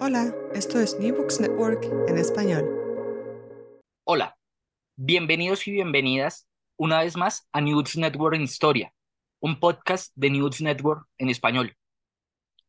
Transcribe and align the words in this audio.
Hola, 0.00 0.34
esto 0.54 0.78
es 0.80 0.98
New 0.98 1.16
Books 1.16 1.40
Network 1.40 1.84
en 2.08 2.18
español. 2.18 2.64
Hola, 4.04 4.36
bienvenidos 4.96 5.66
y 5.66 5.72
bienvenidas 5.72 6.46
una 6.76 7.00
vez 7.00 7.16
más 7.16 7.48
a 7.52 7.60
New 7.60 7.76
Books 7.76 7.96
Network 7.96 8.34
en 8.34 8.42
Historia, 8.42 8.92
un 9.40 9.58
podcast 9.58 10.12
de 10.14 10.30
New 10.30 10.42
Books 10.42 10.60
Network 10.60 11.08
en 11.18 11.30
español. 11.30 11.76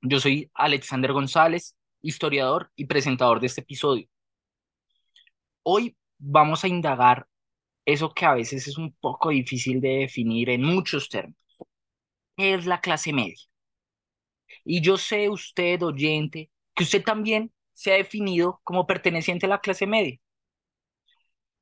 Yo 0.01 0.19
soy 0.19 0.49
Alexander 0.53 1.11
González, 1.11 1.75
historiador 2.01 2.71
y 2.75 2.85
presentador 2.85 3.39
de 3.39 3.47
este 3.47 3.61
episodio. 3.61 4.07
Hoy 5.63 5.97
vamos 6.17 6.63
a 6.63 6.67
indagar 6.67 7.27
eso 7.85 8.13
que 8.13 8.25
a 8.25 8.35
veces 8.35 8.67
es 8.67 8.77
un 8.77 8.93
poco 8.93 9.29
difícil 9.29 9.81
de 9.81 9.99
definir 9.99 10.49
en 10.49 10.63
muchos 10.63 11.09
términos. 11.09 11.39
¿Qué 12.37 12.53
es 12.53 12.65
la 12.65 12.79
clase 12.79 13.11
media? 13.11 13.41
Y 14.63 14.81
yo 14.81 14.97
sé, 14.97 15.29
usted, 15.29 15.81
oyente, 15.83 16.49
que 16.75 16.83
usted 16.83 17.03
también 17.03 17.53
se 17.73 17.91
ha 17.93 17.95
definido 17.95 18.61
como 18.63 18.85
perteneciente 18.87 19.45
a 19.45 19.49
la 19.49 19.59
clase 19.61 19.87
media 19.87 20.19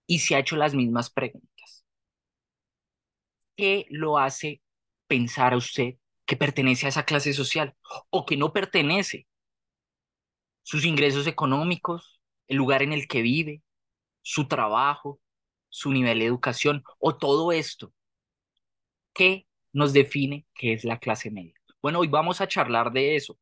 y 0.08 0.20
se 0.20 0.36
ha 0.36 0.40
hecho 0.40 0.56
las 0.56 0.74
mismas 0.74 1.10
preguntas. 1.10 1.86
¿Qué 3.56 3.86
lo 3.90 4.18
hace 4.18 4.62
pensar 5.08 5.54
a 5.54 5.58
usted 5.58 5.96
que 6.26 6.36
pertenece 6.38 6.86
a 6.86 6.90
esa 6.90 7.06
clase 7.06 7.34
social 7.34 7.76
o 8.10 8.26
que 8.26 8.38
no 8.38 8.52
pertenece? 8.54 9.28
Sus 10.64 10.86
ingresos 10.86 11.28
económicos, 11.28 12.22
el 12.48 12.58
lugar 12.58 12.82
en 12.82 12.94
el 12.94 13.08
que 13.08 13.22
vive, 13.22 13.62
su 14.22 14.48
trabajo, 14.48 15.20
su 15.70 15.92
nivel 15.92 16.20
de 16.20 16.26
educación 16.26 16.84
o 17.00 17.16
todo 17.18 17.52
esto. 17.52 17.94
¿Qué 19.14 19.48
nos 19.72 19.94
define 19.94 20.46
qué 20.56 20.74
es 20.74 20.84
la 20.84 21.00
clase 21.00 21.30
media? 21.32 21.54
Bueno, 21.82 22.00
hoy 22.00 22.08
vamos 22.08 22.42
a 22.42 22.48
charlar 22.48 22.92
de 22.92 23.16
eso 23.16 23.38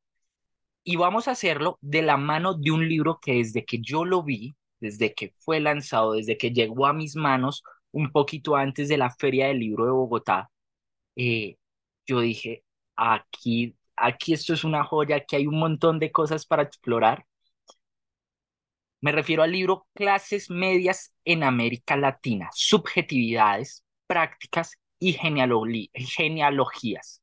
y 0.83 0.95
vamos 0.95 1.27
a 1.27 1.31
hacerlo 1.31 1.77
de 1.81 2.01
la 2.01 2.17
mano 2.17 2.53
de 2.55 2.71
un 2.71 2.87
libro 2.87 3.19
que 3.21 3.33
desde 3.33 3.65
que 3.65 3.79
yo 3.81 4.05
lo 4.05 4.23
vi, 4.23 4.55
desde 4.79 5.13
que 5.13 5.33
fue 5.37 5.59
lanzado, 5.59 6.13
desde 6.13 6.37
que 6.37 6.51
llegó 6.51 6.87
a 6.87 6.93
mis 6.93 7.15
manos 7.15 7.63
un 7.91 8.11
poquito 8.11 8.55
antes 8.55 8.89
de 8.89 8.97
la 8.97 9.11
Feria 9.11 9.47
del 9.47 9.59
Libro 9.59 9.85
de 9.85 9.91
Bogotá, 9.91 10.49
eh, 11.15 11.57
yo 12.07 12.21
dije, 12.21 12.63
aquí, 12.95 13.75
aquí 13.95 14.33
esto 14.33 14.53
es 14.53 14.63
una 14.63 14.83
joya, 14.83 15.17
aquí 15.17 15.35
hay 15.35 15.47
un 15.47 15.59
montón 15.59 15.99
de 15.99 16.11
cosas 16.11 16.45
para 16.45 16.63
explorar. 16.63 17.25
Me 19.01 19.11
refiero 19.11 19.43
al 19.43 19.51
libro 19.51 19.87
Clases 19.93 20.49
Medias 20.49 21.13
en 21.25 21.43
América 21.43 21.97
Latina, 21.97 22.49
Subjetividades, 22.53 23.83
Prácticas 24.07 24.77
y 24.99 25.13
Genealogías. 25.13 27.21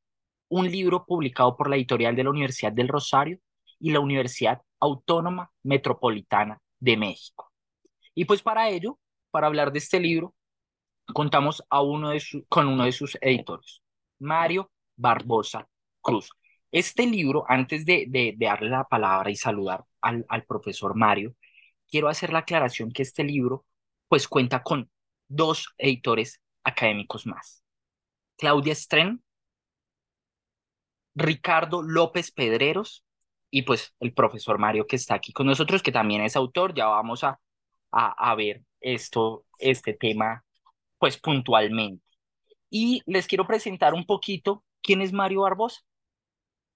Un 0.49 0.69
libro 0.71 1.05
publicado 1.05 1.55
por 1.55 1.69
la 1.69 1.75
editorial 1.77 2.15
de 2.15 2.23
la 2.23 2.31
Universidad 2.31 2.71
del 2.71 2.87
Rosario 2.89 3.39
y 3.79 3.91
la 3.91 3.99
Universidad 3.99 4.61
Autónoma 4.79 5.51
Metropolitana 5.63 6.61
de 6.79 6.97
México. 6.97 7.51
Y 8.13 8.25
pues 8.25 8.41
para 8.41 8.69
ello, 8.69 8.99
para 9.31 9.47
hablar 9.47 9.71
de 9.71 9.79
este 9.79 9.99
libro, 9.99 10.35
contamos 11.13 11.63
a 11.69 11.81
uno 11.81 12.09
de 12.09 12.21
con 12.47 12.67
uno 12.67 12.85
de 12.85 12.91
sus 12.91 13.17
editores, 13.21 13.81
Mario 14.19 14.71
Barbosa 14.95 15.67
Cruz. 16.01 16.29
Este 16.71 17.07
libro, 17.07 17.45
antes 17.47 17.85
de, 17.85 18.05
de, 18.07 18.35
darle 18.37 18.69
la 18.69 18.83
palabra 18.83 19.31
y 19.31 19.35
saludar 19.35 19.83
al, 20.01 20.25
al, 20.29 20.43
profesor 20.43 20.95
Mario, 20.95 21.35
quiero 21.89 22.09
hacer 22.09 22.31
la 22.31 22.39
aclaración 22.39 22.91
que 22.91 23.01
este 23.01 23.23
libro 23.23 23.65
pues 24.07 24.27
cuenta 24.27 24.61
con 24.61 24.89
dos 25.27 25.73
editores 25.77 26.41
académicos 26.63 27.25
más. 27.25 27.63
Claudia 28.37 28.75
Stren, 28.75 29.23
Ricardo 31.15 31.81
López 31.81 32.31
Pedreros 32.31 33.03
y 33.51 33.63
pues 33.63 33.93
el 33.99 34.13
profesor 34.13 34.59
Mario 34.59 34.87
que 34.87 34.95
está 34.95 35.15
aquí 35.15 35.33
con 35.33 35.47
nosotros, 35.47 35.81
que 35.83 35.91
también 35.91 36.21
es 36.21 36.35
autor, 36.35 36.73
ya 36.73 36.85
vamos 36.87 37.23
a, 37.23 37.39
a, 37.91 38.35
ver 38.35 38.63
esto, 38.79 39.45
este 39.57 39.93
tema 39.93 40.43
pues 40.99 41.17
puntualmente. 41.17 42.03
Y 42.69 43.01
les 43.05 43.27
quiero 43.27 43.47
presentar 43.47 43.93
un 43.93 44.05
poquito 44.05 44.63
quién 44.81 45.01
es 45.01 45.13
Mario 45.13 45.41
Barbosa. 45.41 45.81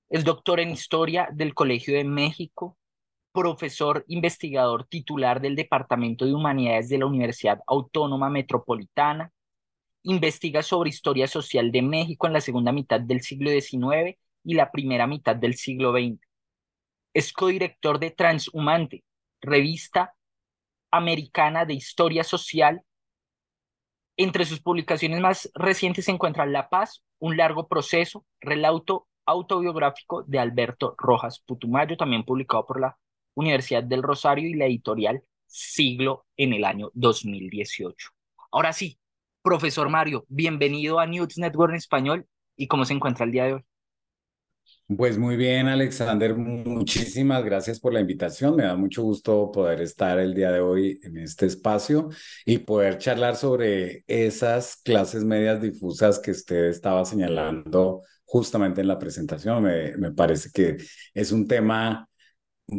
Es 0.10 0.24
doctor 0.24 0.60
en 0.60 0.72
Historia 0.72 1.30
del 1.32 1.54
Colegio 1.54 1.96
de 1.96 2.04
México, 2.04 2.78
profesor 3.32 4.06
investigador 4.08 4.86
titular 4.86 5.42
del 5.42 5.56
Departamento 5.56 6.26
de 6.26 6.34
Humanidades 6.34 6.90
de 6.90 7.00
la 7.00 7.06
Universidad 7.06 7.60
Autónoma 7.68 8.30
Metropolitana, 8.30 9.32
investiga 10.04 10.64
sobre 10.64 10.90
historia 10.90 11.28
social 11.28 11.72
de 11.72 11.82
México 11.82 12.28
en 12.28 12.34
la 12.34 12.42
segunda 12.42 12.72
mitad 12.72 13.00
del 13.00 13.22
siglo 13.22 13.50
XIX 13.50 14.18
y 14.44 14.56
la 14.56 14.72
primera 14.72 15.08
mitad 15.08 15.36
del 15.36 15.56
siglo 15.56 15.94
XX 15.94 16.20
es 17.14 17.34
codirector 17.34 18.00
de 18.00 18.12
Transhumante, 18.12 19.04
revista 19.42 20.16
americana 20.92 21.66
de 21.66 21.74
historia 21.74 22.24
social. 22.24 22.84
Entre 24.18 24.46
sus 24.46 24.62
publicaciones 24.62 25.20
más 25.20 25.50
recientes 25.56 26.06
se 26.06 26.12
encuentran 26.12 26.54
La 26.54 26.70
Paz, 26.70 27.04
un 27.20 27.38
largo 27.38 27.68
proceso, 27.68 28.26
relato 28.42 29.08
autobiográfico 29.26 30.24
de 30.24 30.40
Alberto 30.40 30.96
Rojas 30.98 31.40
Putumayo, 31.40 31.98
también 31.98 32.24
publicado 32.24 32.66
por 32.66 32.80
la 32.80 32.98
Universidad 33.36 33.84
del 33.84 34.04
Rosario 34.04 34.48
y 34.50 34.54
la 34.54 34.66
editorial 34.66 35.24
Siglo 35.48 36.26
en 36.36 36.54
el 36.54 36.66
año 36.66 36.90
2018. 36.94 38.10
Ahora 38.52 38.74
sí, 38.74 39.00
profesor 39.42 39.90
Mario, 39.90 40.26
bienvenido 40.28 41.00
a 41.00 41.08
News 41.08 41.38
Network 41.38 41.72
en 41.72 41.78
español 41.78 42.28
y 42.56 42.68
cómo 42.68 42.86
se 42.86 42.94
encuentra 42.94 43.26
el 43.26 43.32
día 43.32 43.46
de 43.46 43.54
hoy. 43.54 43.66
Pues 44.88 45.18
muy 45.18 45.38
bien, 45.38 45.68
Alexander, 45.68 46.36
muchísimas 46.36 47.44
gracias 47.44 47.80
por 47.80 47.94
la 47.94 48.02
invitación. 48.02 48.56
Me 48.56 48.64
da 48.64 48.76
mucho 48.76 49.02
gusto 49.02 49.50
poder 49.52 49.82
estar 49.82 50.20
el 50.20 50.34
día 50.34 50.52
de 50.52 50.60
hoy 50.60 51.00
en 51.04 51.18
este 51.18 51.46
espacio 51.46 52.10
y 52.46 52.60
poder 52.60 52.98
charlar 52.98 53.36
sobre 53.38 54.04
esas 54.08 54.76
clases 54.84 55.24
medias 55.24 55.62
difusas 55.62 56.20
que 56.20 56.32
usted 56.32 56.66
estaba 56.66 57.06
señalando 57.06 58.02
justamente 58.26 58.82
en 58.82 58.88
la 58.88 59.00
presentación. 59.00 59.64
Me, 59.64 59.98
me 59.98 60.12
parece 60.12 60.50
que 60.54 60.78
es 61.14 61.32
un 61.32 61.48
tema 61.48 62.08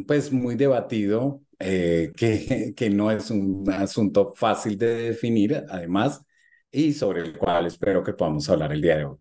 pues 0.06 0.32
muy 0.32 0.56
debatido, 0.56 1.42
eh, 1.58 2.12
que, 2.16 2.74
que 2.76 2.90
no 2.90 3.10
es 3.10 3.30
un 3.30 3.64
asunto 3.72 4.34
fácil 4.36 4.78
de 4.78 4.94
definir, 4.94 5.64
además, 5.68 6.22
y 6.70 6.92
sobre 6.92 7.22
el 7.22 7.36
cual 7.38 7.66
espero 7.66 8.02
que 8.04 8.12
podamos 8.14 8.48
hablar 8.50 8.72
el 8.72 8.82
día 8.82 8.98
de 8.98 9.04
hoy. 9.06 9.16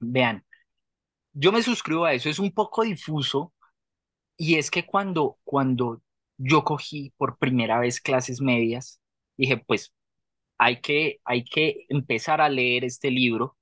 Vean, 0.00 0.44
yo 1.40 1.52
me 1.52 1.62
suscribo 1.62 2.04
a 2.04 2.14
eso, 2.14 2.28
es 2.28 2.40
un 2.40 2.52
poco 2.52 2.82
difuso 2.82 3.52
y 4.36 4.56
es 4.56 4.70
que 4.72 4.86
cuando, 4.86 5.38
cuando 5.44 6.02
yo 6.36 6.64
cogí 6.64 7.12
por 7.16 7.38
primera 7.38 7.78
vez 7.78 8.00
clases 8.00 8.40
medias, 8.40 9.00
dije, 9.36 9.56
pues 9.58 9.94
hay 10.58 10.80
que, 10.80 11.20
hay 11.24 11.44
que 11.44 11.86
empezar 11.88 12.40
a 12.40 12.48
leer 12.48 12.84
este 12.84 13.10
libro. 13.12 13.56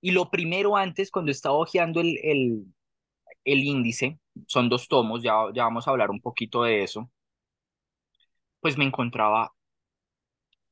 Y 0.00 0.12
lo 0.12 0.30
primero 0.30 0.76
antes, 0.76 1.10
cuando 1.10 1.30
estaba 1.30 1.56
hojeando 1.56 2.00
el, 2.00 2.18
el, 3.44 3.64
índice, 3.64 4.18
son 4.46 4.70
dos 4.70 4.88
tomos, 4.88 5.22
ya, 5.22 5.34
ya 5.54 5.64
vamos 5.64 5.86
a 5.86 5.90
hablar 5.90 6.10
un 6.10 6.20
poquito 6.22 6.62
de 6.62 6.82
eso, 6.84 7.10
pues 8.60 8.78
me 8.78 8.84
encontraba 8.86 9.52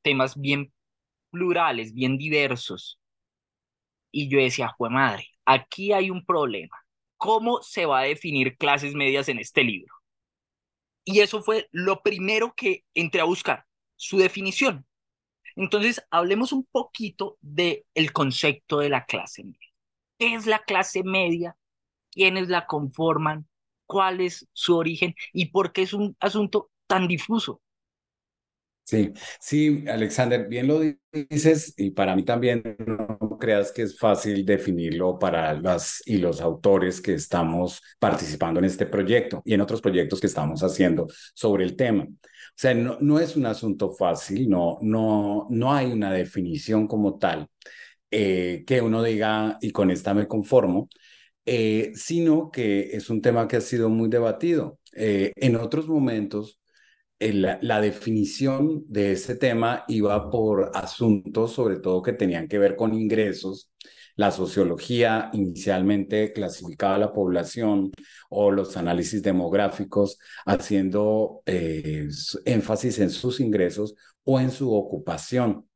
temas 0.02 0.38
bien 0.40 0.72
plurales, 1.30 1.92
bien 1.94 2.16
diversos. 2.18 2.98
Y 4.10 4.28
yo 4.28 4.38
decía, 4.38 4.68
jue 4.68 4.90
madre, 4.90 5.26
aquí 5.54 5.92
hay 5.92 6.10
un 6.10 6.24
problema. 6.24 6.76
cómo 7.18 7.62
se 7.62 7.86
va 7.86 8.00
a 8.00 8.04
definir 8.04 8.56
clases 8.58 8.94
medias 8.94 9.28
en 9.28 9.38
este 9.40 9.64
libro. 9.64 9.94
Y 11.04 11.20
eso 11.20 11.42
fue 11.42 11.68
lo 11.72 12.02
primero 12.02 12.54
que 12.54 12.84
entré 12.94 13.20
a 13.20 13.24
buscar, 13.24 13.66
su 13.96 14.18
definición. 14.18 14.86
Entonces, 15.56 16.02
hablemos 16.10 16.52
un 16.52 16.66
poquito 16.66 17.38
del 17.40 17.84
el 17.94 18.12
concepto 18.12 18.80
de 18.80 18.90
la 18.90 19.06
clase 19.06 19.44
media. 19.44 19.68
¿Qué 20.18 20.34
es 20.34 20.46
la 20.46 20.60
clase 20.60 21.02
media? 21.04 21.56
¿Quiénes 22.12 22.48
la 22.48 22.66
conforman? 22.66 23.48
¿Cuál 23.86 24.20
es 24.22 24.48
su 24.54 24.76
origen? 24.76 25.14
¿Y 25.32 25.46
por 25.46 25.72
qué 25.72 25.82
es 25.82 25.94
un 25.94 26.16
asunto 26.20 26.70
tan 26.86 27.08
difuso? 27.08 27.62
Sí, 28.88 29.12
sí, 29.38 29.84
Alexander, 29.86 30.48
bien 30.48 30.66
lo 30.66 30.80
dices 31.12 31.74
y 31.76 31.90
para 31.90 32.16
mí 32.16 32.24
también 32.24 32.62
no 32.86 33.36
creas 33.38 33.70
que 33.70 33.82
es 33.82 33.98
fácil 33.98 34.46
definirlo 34.46 35.18
para 35.18 35.52
las 35.52 36.02
y 36.06 36.16
los 36.16 36.40
autores 36.40 37.02
que 37.02 37.12
estamos 37.12 37.82
participando 37.98 38.60
en 38.60 38.64
este 38.64 38.86
proyecto 38.86 39.42
y 39.44 39.52
en 39.52 39.60
otros 39.60 39.82
proyectos 39.82 40.20
que 40.22 40.26
estamos 40.28 40.62
haciendo 40.62 41.06
sobre 41.34 41.64
el 41.64 41.76
tema. 41.76 42.04
O 42.04 42.08
sea, 42.54 42.72
no, 42.72 42.96
no 43.02 43.20
es 43.20 43.36
un 43.36 43.44
asunto 43.44 43.92
fácil, 43.92 44.48
no, 44.48 44.78
no, 44.80 45.46
no 45.50 45.74
hay 45.74 45.92
una 45.92 46.10
definición 46.10 46.86
como 46.86 47.18
tal 47.18 47.46
eh, 48.10 48.64
que 48.66 48.80
uno 48.80 49.02
diga 49.02 49.58
y 49.60 49.70
con 49.70 49.90
esta 49.90 50.14
me 50.14 50.26
conformo, 50.26 50.88
eh, 51.46 51.92
sino 51.94 52.50
que 52.50 52.90
es 52.96 53.10
un 53.10 53.22
tema 53.22 53.48
que 53.48 53.56
ha 53.56 53.60
sido 53.60 53.88
muy 53.90 54.08
debatido. 54.08 54.78
Eh, 54.94 55.32
en 55.36 55.56
otros 55.56 55.88
momentos 55.88 56.57
la, 57.20 57.80
definición 57.80 58.84
de 58.88 59.12
ese 59.12 59.36
tema 59.36 59.84
iba 59.88 60.30
por 60.30 60.70
asuntos, 60.74 61.52
sobre 61.52 61.78
todo 61.80 62.02
que 62.02 62.12
tenían 62.12 62.48
que 62.48 62.58
ver 62.58 62.76
con 62.76 62.94
ingresos. 62.94 63.70
La 64.16 64.30
sociología 64.32 65.30
inicialmente 65.32 66.32
clasificaba 66.32 66.98
la 66.98 67.12
población 67.12 67.92
o 68.30 68.50
los 68.50 68.76
análisis 68.76 69.22
demográficos 69.22 70.18
haciendo 70.44 71.42
eh, 71.46 72.08
énfasis 72.44 72.98
en 72.98 73.10
sus 73.10 73.40
ingresos 73.40 73.94
o 74.24 74.40
en 74.40 74.50
su 74.50 74.74
ocupación. 74.74 75.68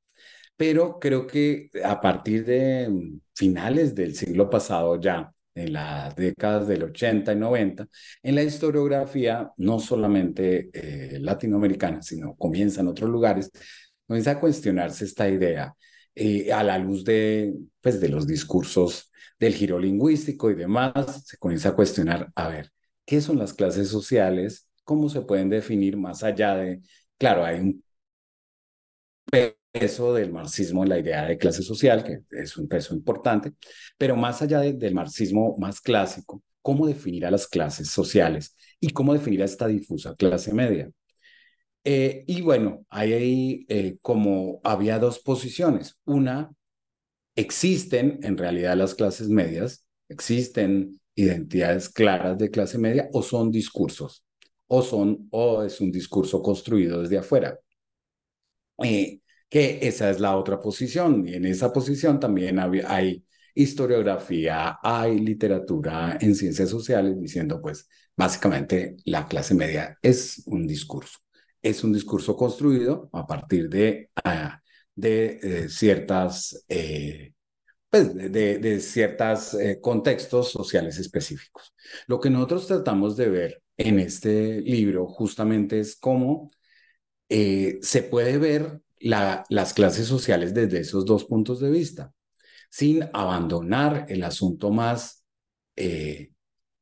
Pero 0.56 0.98
creo 1.00 1.26
que 1.26 1.70
a 1.84 2.00
partir 2.00 2.44
de 2.44 2.88
mm, 2.88 3.20
finales 3.34 3.94
del 3.94 4.14
siglo 4.14 4.50
pasado 4.50 5.00
ya, 5.00 5.32
en 5.54 5.72
las 5.72 6.14
décadas 6.16 6.66
del 6.68 6.84
80 6.84 7.32
y 7.32 7.36
90, 7.36 7.86
en 8.22 8.34
la 8.34 8.42
historiografía, 8.42 9.50
no 9.58 9.78
solamente 9.80 10.70
eh, 10.72 11.18
latinoamericana, 11.20 12.02
sino 12.02 12.34
comienza 12.36 12.80
en 12.80 12.88
otros 12.88 13.10
lugares, 13.10 13.50
comienza 14.06 14.32
a 14.32 14.40
cuestionarse 14.40 15.04
esta 15.04 15.28
idea 15.28 15.74
eh, 16.14 16.52
a 16.52 16.62
la 16.62 16.78
luz 16.78 17.04
de, 17.04 17.54
pues, 17.80 18.00
de 18.00 18.08
los 18.08 18.26
discursos 18.26 19.10
del 19.38 19.54
giro 19.54 19.78
lingüístico 19.78 20.50
y 20.50 20.54
demás, 20.54 21.24
se 21.26 21.36
comienza 21.38 21.70
a 21.70 21.74
cuestionar, 21.74 22.30
a 22.34 22.48
ver, 22.48 22.70
¿qué 23.04 23.20
son 23.20 23.38
las 23.38 23.52
clases 23.54 23.88
sociales? 23.88 24.68
¿Cómo 24.84 25.08
se 25.08 25.22
pueden 25.22 25.48
definir 25.50 25.96
más 25.96 26.22
allá 26.22 26.54
de, 26.56 26.80
claro, 27.18 27.44
hay 27.44 27.60
un 27.60 27.82
peso 29.72 30.14
del 30.14 30.32
marxismo 30.32 30.82
en 30.82 30.90
la 30.90 30.98
idea 30.98 31.26
de 31.26 31.38
clase 31.38 31.62
social, 31.62 32.04
que 32.04 32.20
es 32.30 32.56
un 32.56 32.68
peso 32.68 32.94
importante, 32.94 33.54
pero 33.98 34.16
más 34.16 34.42
allá 34.42 34.60
del 34.60 34.94
marxismo 34.94 35.56
más 35.58 35.80
clásico, 35.80 36.42
¿cómo 36.60 36.86
definir 36.86 37.26
a 37.26 37.30
las 37.30 37.48
clases 37.48 37.88
sociales 37.90 38.54
y 38.80 38.90
cómo 38.90 39.14
definir 39.14 39.42
a 39.42 39.46
esta 39.46 39.66
difusa 39.66 40.14
clase 40.14 40.52
media? 40.54 40.90
Eh, 41.84 42.24
y 42.26 42.42
bueno, 42.42 42.86
ahí 42.90 43.66
eh, 43.68 43.96
como 44.02 44.60
había 44.62 44.98
dos 44.98 45.18
posiciones. 45.20 45.98
Una, 46.04 46.52
existen 47.34 48.20
en 48.22 48.36
realidad 48.38 48.76
las 48.76 48.94
clases 48.94 49.28
medias, 49.28 49.84
existen 50.08 51.00
identidades 51.14 51.88
claras 51.88 52.38
de 52.38 52.50
clase 52.50 52.78
media 52.78 53.08
o 53.12 53.22
son 53.22 53.50
discursos, 53.50 54.24
o 54.68 54.82
son, 54.82 55.28
o 55.30 55.62
es 55.62 55.80
un 55.80 55.90
discurso 55.92 56.42
construido 56.42 57.02
desde 57.02 57.18
afuera. 57.18 57.58
Eh, 58.82 59.21
que 59.52 59.80
esa 59.82 60.08
es 60.08 60.18
la 60.18 60.36
otra 60.38 60.58
posición. 60.58 61.28
Y 61.28 61.34
en 61.34 61.44
esa 61.44 61.70
posición 61.74 62.18
también 62.18 62.58
hay 62.58 63.22
historiografía, 63.54 64.78
hay 64.82 65.18
literatura 65.20 66.16
en 66.18 66.34
ciencias 66.34 66.70
sociales 66.70 67.20
diciendo, 67.20 67.60
pues, 67.60 67.86
básicamente 68.16 68.96
la 69.04 69.28
clase 69.28 69.54
media 69.54 69.98
es 70.00 70.42
un 70.46 70.66
discurso. 70.66 71.18
Es 71.60 71.84
un 71.84 71.92
discurso 71.92 72.34
construido 72.34 73.10
a 73.12 73.26
partir 73.26 73.68
de, 73.68 74.10
ah, 74.24 74.58
de 74.94 75.38
eh, 75.42 75.68
ciertas... 75.68 76.64
Eh, 76.68 77.34
pues, 77.90 78.14
de, 78.14 78.30
de 78.30 78.80
ciertos 78.80 79.52
eh, 79.52 79.78
contextos 79.82 80.50
sociales 80.50 80.98
específicos. 80.98 81.74
Lo 82.06 82.20
que 82.20 82.30
nosotros 82.30 82.66
tratamos 82.66 83.18
de 83.18 83.28
ver 83.28 83.62
en 83.76 83.98
este 83.98 84.62
libro 84.62 85.06
justamente 85.06 85.78
es 85.80 85.94
cómo 85.96 86.50
se 87.28 88.02
puede 88.10 88.36
ver 88.36 88.81
las 89.02 89.74
clases 89.74 90.06
sociales 90.06 90.54
desde 90.54 90.80
esos 90.80 91.04
dos 91.04 91.24
puntos 91.24 91.60
de 91.60 91.70
vista, 91.70 92.12
sin 92.70 93.04
abandonar 93.12 94.06
el 94.08 94.22
asunto 94.24 94.70
más 94.70 95.24
eh, 95.76 96.32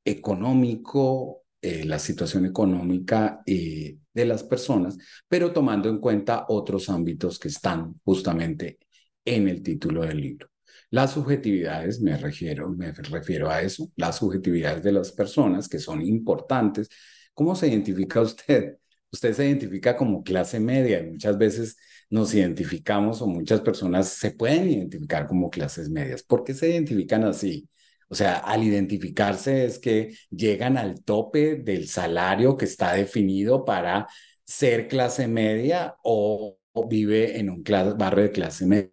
económico, 0.05 1.44
eh, 1.62 1.84
la 1.84 1.99
situación 1.99 2.46
económica 2.46 3.43
eh, 3.46 3.99
de 4.14 4.25
las 4.25 4.43
personas, 4.43 4.96
pero 5.28 5.52
tomando 5.52 5.88
en 5.88 5.99
cuenta 5.99 6.46
otros 6.49 6.88
ámbitos 6.88 7.38
que 7.38 7.49
están 7.49 8.00
justamente 8.05 8.78
en 9.25 9.49
el 9.49 9.62
título 9.62 10.02
del 10.02 10.20
libro. 10.20 10.49
Las 10.90 11.12
subjetividades, 11.12 12.00
me 12.00 12.16
refiero, 12.16 12.69
me 12.70 12.93
refiero 12.93 13.50
a 13.50 13.62
eso, 13.62 13.90
las 13.96 14.16
subjetividades 14.16 14.82
de 14.82 14.93
las 14.93 15.12
personas 15.12 15.69
que 15.69 15.78
son 15.78 16.02
importantes. 16.02 16.88
¿Cómo 17.34 17.55
se 17.55 17.69
identifica 17.69 18.20
usted? 18.20 18.76
Usted 19.12 19.34
se 19.34 19.46
identifica 19.46 19.96
como 19.96 20.23
clase 20.23 20.58
media 20.61 21.00
y 21.00 21.11
muchas 21.11 21.37
veces 21.38 21.76
nos 22.11 22.35
identificamos 22.35 23.23
o 23.23 23.27
muchas 23.29 23.61
personas 23.61 24.09
se 24.09 24.33
pueden 24.33 24.69
identificar 24.69 25.27
como 25.27 25.51
clases 25.51 25.89
medias. 25.91 26.23
¿Por 26.23 26.45
qué 26.45 26.55
se 26.55 26.71
identifican 26.71 27.25
así? 27.25 27.69
O 28.09 28.15
sea, 28.17 28.39
al 28.39 28.65
identificarse 28.65 29.65
es 29.65 29.79
que 29.79 30.15
llegan 30.31 30.77
al 30.77 31.03
tope 31.05 31.57
del 31.57 31.89
salario 31.89 32.57
que 32.57 32.65
está 32.67 32.95
definido 32.95 33.65
para 33.65 34.09
ser 34.45 34.89
clase 34.89 35.29
media 35.29 35.97
o, 36.03 36.59
vive 36.89 37.39
en 37.39 37.51
un 37.51 37.62
barrio 37.99 38.25
de 38.25 38.33
clase 38.33 38.67
media. 38.67 38.91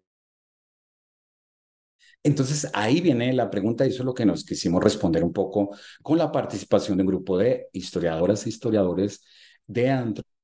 Entonces 2.22 2.68
ahí 2.74 3.00
viene 3.00 3.32
la 3.32 3.50
pregunta 3.50 3.86
y 3.86 3.90
eso 3.90 4.02
es 4.02 4.06
lo 4.06 4.14
que 4.14 4.26
nos 4.26 4.44
quisimos 4.44 4.82
responder 4.82 5.24
un 5.24 5.32
poco 5.32 5.70
con 6.02 6.18
la 6.18 6.30
participación 6.30 6.96
de 6.98 7.02
un 7.02 7.08
grupo 7.08 7.38
de 7.38 7.68
historiadoras 7.72 8.44
e 8.46 8.50
historiadores 8.50 9.22
de 9.66 9.90
antropología 9.90 10.37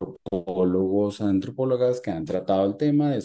antropólogos, 0.00 1.20
antropólogas 1.20 2.00
que 2.00 2.10
han 2.10 2.24
tratado 2.24 2.66
el 2.66 2.76
tema 2.76 3.10
de 3.10 3.22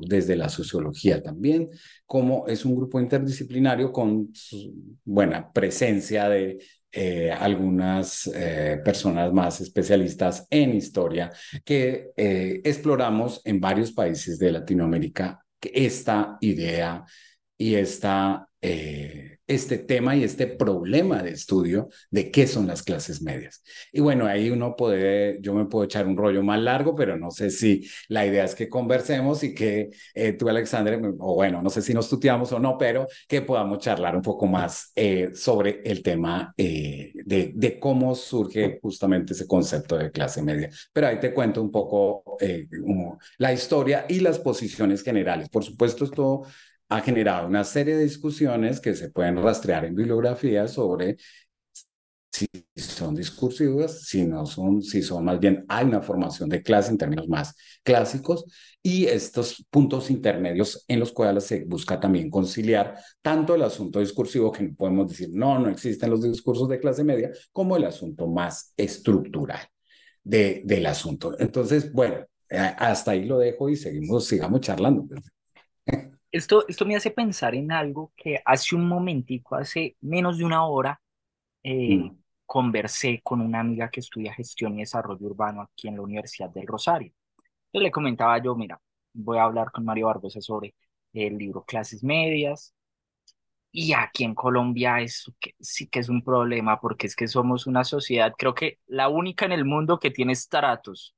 desde 0.00 0.36
la 0.36 0.48
sociología 0.48 1.22
también, 1.22 1.70
como 2.06 2.46
es 2.46 2.64
un 2.64 2.76
grupo 2.76 3.00
interdisciplinario 3.00 3.92
con 3.92 4.32
buena 5.04 5.52
presencia 5.52 6.28
de 6.28 6.58
eh, 6.94 7.30
algunas 7.30 8.30
eh, 8.34 8.80
personas 8.84 9.32
más 9.32 9.60
especialistas 9.60 10.46
en 10.50 10.74
historia 10.74 11.30
que 11.64 12.10
eh, 12.16 12.60
exploramos 12.64 13.40
en 13.44 13.60
varios 13.60 13.92
países 13.92 14.38
de 14.38 14.52
Latinoamérica 14.52 15.42
esta 15.60 16.36
idea 16.40 17.04
y 17.56 17.74
esta 17.76 18.46
este 19.54 19.78
tema 19.78 20.16
y 20.16 20.24
este 20.24 20.46
problema 20.46 21.22
de 21.22 21.30
estudio 21.30 21.88
de 22.10 22.30
qué 22.30 22.46
son 22.46 22.66
las 22.66 22.82
clases 22.82 23.22
medias. 23.22 23.62
Y 23.92 24.00
bueno, 24.00 24.26
ahí 24.26 24.50
uno 24.50 24.76
puede, 24.76 25.38
yo 25.40 25.54
me 25.54 25.66
puedo 25.66 25.84
echar 25.84 26.06
un 26.06 26.16
rollo 26.16 26.42
más 26.42 26.60
largo, 26.60 26.94
pero 26.94 27.16
no 27.16 27.30
sé 27.30 27.50
si 27.50 27.86
la 28.08 28.26
idea 28.26 28.44
es 28.44 28.54
que 28.54 28.68
conversemos 28.68 29.42
y 29.44 29.54
que 29.54 29.90
eh, 30.14 30.32
tú, 30.32 30.48
Alexander, 30.48 31.00
o 31.18 31.34
bueno, 31.34 31.62
no 31.62 31.70
sé 31.70 31.82
si 31.82 31.94
nos 31.94 32.08
tuteamos 32.08 32.52
o 32.52 32.58
no, 32.58 32.78
pero 32.78 33.06
que 33.28 33.42
podamos 33.42 33.78
charlar 33.78 34.16
un 34.16 34.22
poco 34.22 34.46
más 34.46 34.92
eh, 34.94 35.30
sobre 35.34 35.82
el 35.84 36.02
tema 36.02 36.54
eh, 36.56 37.12
de, 37.14 37.52
de, 37.54 37.78
cómo 37.78 38.14
surge 38.14 38.78
justamente 38.80 39.32
ese 39.32 39.46
concepto 39.46 39.96
de 39.96 40.10
clase 40.10 40.42
media. 40.42 40.70
Pero 40.92 41.08
ahí 41.08 41.18
te 41.20 41.32
cuento 41.34 41.60
un 41.62 41.70
poco 41.70 42.22
la 43.38 43.52
historia 43.52 44.06
y 44.08 44.20
las 44.20 44.38
posiciones 44.38 45.02
generales. 45.02 45.48
Por 45.48 45.64
supuesto, 45.64 46.04
esto 46.04 46.42
ha 46.92 47.00
generado 47.00 47.48
una 47.48 47.64
serie 47.64 47.96
de 47.96 48.04
discusiones 48.04 48.80
que 48.80 48.94
se 48.94 49.10
pueden 49.10 49.42
rastrear 49.42 49.84
en 49.86 49.94
bibliografía 49.94 50.68
sobre 50.68 51.16
si 52.30 52.46
son 52.76 53.14
discursivas, 53.14 54.02
si 54.06 54.24
no 54.26 54.46
son, 54.46 54.82
si 54.82 55.02
son 55.02 55.24
más 55.24 55.38
bien 55.38 55.64
hay 55.68 55.86
una 55.86 56.02
formación 56.02 56.48
de 56.48 56.62
clase 56.62 56.90
en 56.90 56.98
términos 56.98 57.28
más 57.28 57.54
clásicos 57.82 58.44
y 58.82 59.06
estos 59.06 59.64
puntos 59.70 60.10
intermedios 60.10 60.84
en 60.88 61.00
los 61.00 61.12
cuales 61.12 61.44
se 61.44 61.64
busca 61.64 62.00
también 62.00 62.30
conciliar 62.30 62.96
tanto 63.22 63.54
el 63.54 63.62
asunto 63.62 64.00
discursivo 64.00 64.50
que 64.52 64.64
no 64.64 64.74
podemos 64.74 65.08
decir 65.08 65.30
no, 65.32 65.58
no 65.58 65.68
existen 65.70 66.10
los 66.10 66.22
discursos 66.22 66.68
de 66.68 66.80
clase 66.80 67.04
media, 67.04 67.30
como 67.52 67.76
el 67.76 67.84
asunto 67.84 68.26
más 68.26 68.72
estructural 68.76 69.60
de, 70.24 70.62
del 70.64 70.86
asunto. 70.86 71.34
Entonces, 71.38 71.92
bueno, 71.92 72.24
hasta 72.50 73.12
ahí 73.12 73.24
lo 73.24 73.38
dejo 73.38 73.68
y 73.70 73.76
seguimos, 73.76 74.26
sigamos 74.26 74.60
charlando. 74.60 75.06
Esto, 76.32 76.66
esto 76.68 76.86
me 76.86 76.96
hace 76.96 77.10
pensar 77.10 77.54
en 77.54 77.72
algo 77.72 78.12
que 78.16 78.40
hace 78.44 78.74
un 78.74 78.88
momentico, 78.88 79.54
hace 79.56 79.96
menos 80.00 80.38
de 80.38 80.44
una 80.44 80.66
hora, 80.66 81.00
eh, 81.62 81.96
Mm, 81.96 82.22
conversé 82.46 83.20
con 83.24 83.40
una 83.40 83.60
amiga 83.60 83.90
que 83.90 84.00
estudia 84.00 84.34
gestión 84.34 84.76
y 84.76 84.80
desarrollo 84.80 85.26
urbano 85.26 85.62
aquí 85.62 85.88
en 85.88 85.96
la 85.96 86.02
Universidad 86.02 86.50
del 86.50 86.66
Rosario. 86.66 87.12
Yo 87.72 87.80
le 87.80 87.90
comentaba 87.90 88.38
yo, 88.42 88.54
mira, 88.56 88.80
voy 89.14 89.38
a 89.38 89.44
hablar 89.44 89.72
con 89.72 89.84
Mario 89.84 90.06
Barbosa 90.08 90.40
sobre 90.40 90.74
el 91.14 91.38
libro 91.38 91.64
Clases 91.64 92.04
Medias. 92.04 92.74
Y 93.70 93.94
aquí 93.94 94.24
en 94.24 94.34
Colombia 94.34 95.00
eso 95.00 95.32
que, 95.40 95.54
sí 95.60 95.88
que 95.88 96.00
es 96.00 96.08
un 96.08 96.22
problema 96.22 96.80
porque 96.80 97.06
es 97.06 97.16
que 97.16 97.26
somos 97.28 97.66
una 97.66 97.84
sociedad, 97.84 98.34
creo 98.36 98.54
que 98.54 98.78
la 98.86 99.08
única 99.08 99.46
en 99.46 99.52
el 99.52 99.64
mundo 99.64 99.98
que 99.98 100.10
tiene 100.10 100.32
estratos 100.34 101.14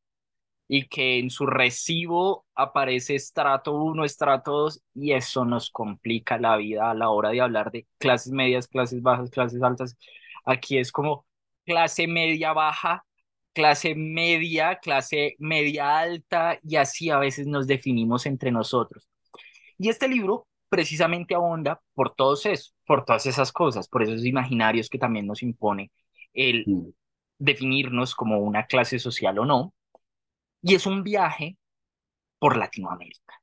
y 0.69 0.89
que 0.89 1.19
en 1.19 1.31
su 1.31 1.47
recibo 1.47 2.47
aparece 2.55 3.15
estrato 3.15 3.73
uno 3.73 4.05
estrato 4.05 4.53
2 4.53 4.83
y 4.95 5.13
eso 5.13 5.45
nos 5.45 5.71
complica 5.71 6.39
la 6.39 6.57
vida 6.57 6.91
a 6.91 6.95
la 6.95 7.11
hora 7.11 7.31
de 7.31 7.41
hablar 7.41 7.71
de 7.71 7.87
clases 7.99 8.33
medias, 8.33 8.69
clases 8.69 9.03
bajas, 9.03 9.31
clases 9.31 9.63
altas. 9.63 9.97
Aquí 10.45 10.79
es 10.79 10.91
como 10.91 11.27
clase 11.67 12.07
media 12.07 12.53
baja, 12.53 13.05
clase 13.53 13.95
media, 13.95 14.77
clase 14.77 15.37
media 15.39 15.99
alta 15.99 16.59
y 16.63 16.77
así 16.77 17.11
a 17.11 17.19
veces 17.19 17.47
nos 17.47 17.67
definimos 17.67 18.27
entre 18.27 18.51
nosotros. 18.51 19.09
Y 19.79 19.91
este 19.91 20.09
libro 20.09 20.47
precisamente 20.71 21.35
abonda 21.35 21.81
por 21.95 22.11
todos 22.15 22.47
eso, 22.47 22.73
por 22.87 23.05
todas 23.05 23.27
esas 23.27 23.53
cosas, 23.53 23.87
por 23.89 24.03
esos 24.03 24.25
imaginarios 24.25 24.89
que 24.89 24.99
también 24.99 25.27
nos 25.27 25.43
impone 25.43 25.93
el 26.33 26.65
mm. 26.67 26.89
definirnos 27.39 28.15
como 28.15 28.39
una 28.39 28.67
clase 28.67 28.99
social 28.99 29.39
o 29.39 29.45
no 29.45 29.74
y 30.65 30.75
es 30.75 30.87
un 30.87 31.03
viaje 31.03 31.59
por 32.39 32.57
Latinoamérica, 32.57 33.35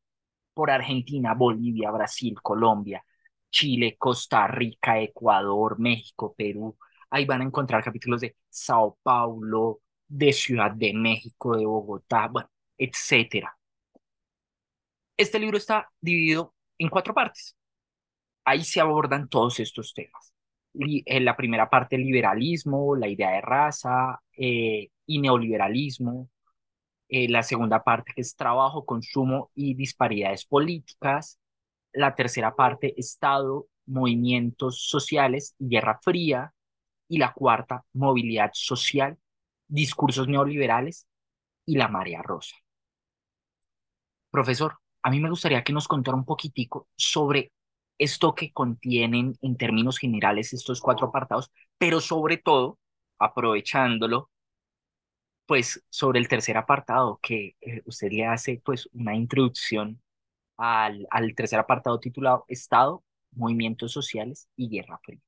por 0.56 0.72
Argentina, 0.72 1.36
Bolivia, 1.36 1.92
Brasil, 1.92 2.36
Colombia, 2.42 3.06
Chile, 3.52 3.96
Costa 3.98 4.48
Rica, 4.48 5.00
Ecuador, 5.00 5.80
México, 5.80 6.34
Perú. 6.36 6.76
Ahí 7.12 7.26
van 7.26 7.42
a 7.42 7.46
encontrar 7.46 7.84
capítulos 7.84 8.22
de 8.22 8.36
Sao 8.50 8.98
Paulo, 9.04 9.82
de 10.08 10.34
Ciudad 10.34 10.72
de 10.72 10.94
México, 10.96 11.56
de 11.56 11.66
Bogotá, 11.66 12.28
bueno, 12.28 12.50
etcétera. 12.76 13.56
Este 15.16 15.38
libro 15.38 15.58
está 15.58 15.92
dividido 16.02 16.56
en 16.80 16.90
cuatro 16.90 17.14
partes. 17.14 17.56
Ahí 18.46 18.64
se 18.64 18.82
abordan 18.82 19.30
todos 19.30 19.60
estos 19.60 19.94
temas. 19.94 20.34
En 20.74 21.26
la 21.26 21.38
primera 21.38 21.70
parte, 21.70 22.00
liberalismo, 22.00 22.96
la 22.96 23.08
idea 23.08 23.30
de 23.30 23.42
raza 23.42 24.20
eh, 24.36 24.90
y 25.06 25.20
neoliberalismo 25.20 26.32
eh, 27.12 27.30
la 27.30 27.44
segunda 27.44 27.84
parte 27.84 28.14
que 28.16 28.22
es 28.22 28.36
trabajo, 28.36 28.86
consumo 28.86 29.52
y 29.54 29.76
disparidades 29.76 30.46
políticas, 30.46 31.40
la 31.94 32.16
tercera 32.16 32.56
parte 32.56 32.94
Estado, 32.98 33.68
movimientos 33.86 34.88
sociales 34.88 35.54
y 35.60 35.68
Guerra 35.68 36.00
Fría, 36.02 36.54
y 37.10 37.18
la 37.18 37.34
cuarta 37.34 37.84
movilidad 37.92 38.52
social, 38.54 39.18
discursos 39.68 40.30
neoliberales 40.30 41.06
y 41.66 41.76
la 41.76 41.90
marea 41.90 42.22
rosa. 42.22 42.56
Profesor, 44.30 44.78
a 45.04 45.10
mí 45.10 45.20
me 45.20 45.30
gustaría 45.30 45.66
que 45.66 45.74
nos 45.74 45.90
contara 45.90 46.16
un 46.16 46.24
poquitico 46.24 46.88
sobre 46.96 47.52
esto 47.98 48.34
que 48.34 48.54
contienen 48.54 49.38
en 49.42 49.58
términos 49.58 50.00
generales 50.00 50.54
estos 50.54 50.80
cuatro 50.80 51.08
apartados, 51.08 51.52
pero 51.78 52.00
sobre 52.00 52.38
todo, 52.38 52.80
aprovechándolo 53.20 54.31
pues 55.52 55.84
sobre 55.90 56.20
el 56.22 56.30
tercer 56.30 56.56
apartado, 56.58 57.20
que 57.22 57.58
eh, 57.62 57.82
usted 57.86 58.10
le 58.14 58.26
hace 58.26 58.62
pues 58.64 58.88
una 58.94 59.16
introducción 59.18 60.02
al, 60.58 61.08
al 61.12 61.36
tercer 61.36 61.60
apartado 61.60 62.00
titulado 62.00 62.46
Estado, 62.50 63.04
Movimientos 63.34 63.92
Sociales 63.94 64.50
y 64.58 64.70
Guerra 64.70 65.00
Fría. 65.04 65.22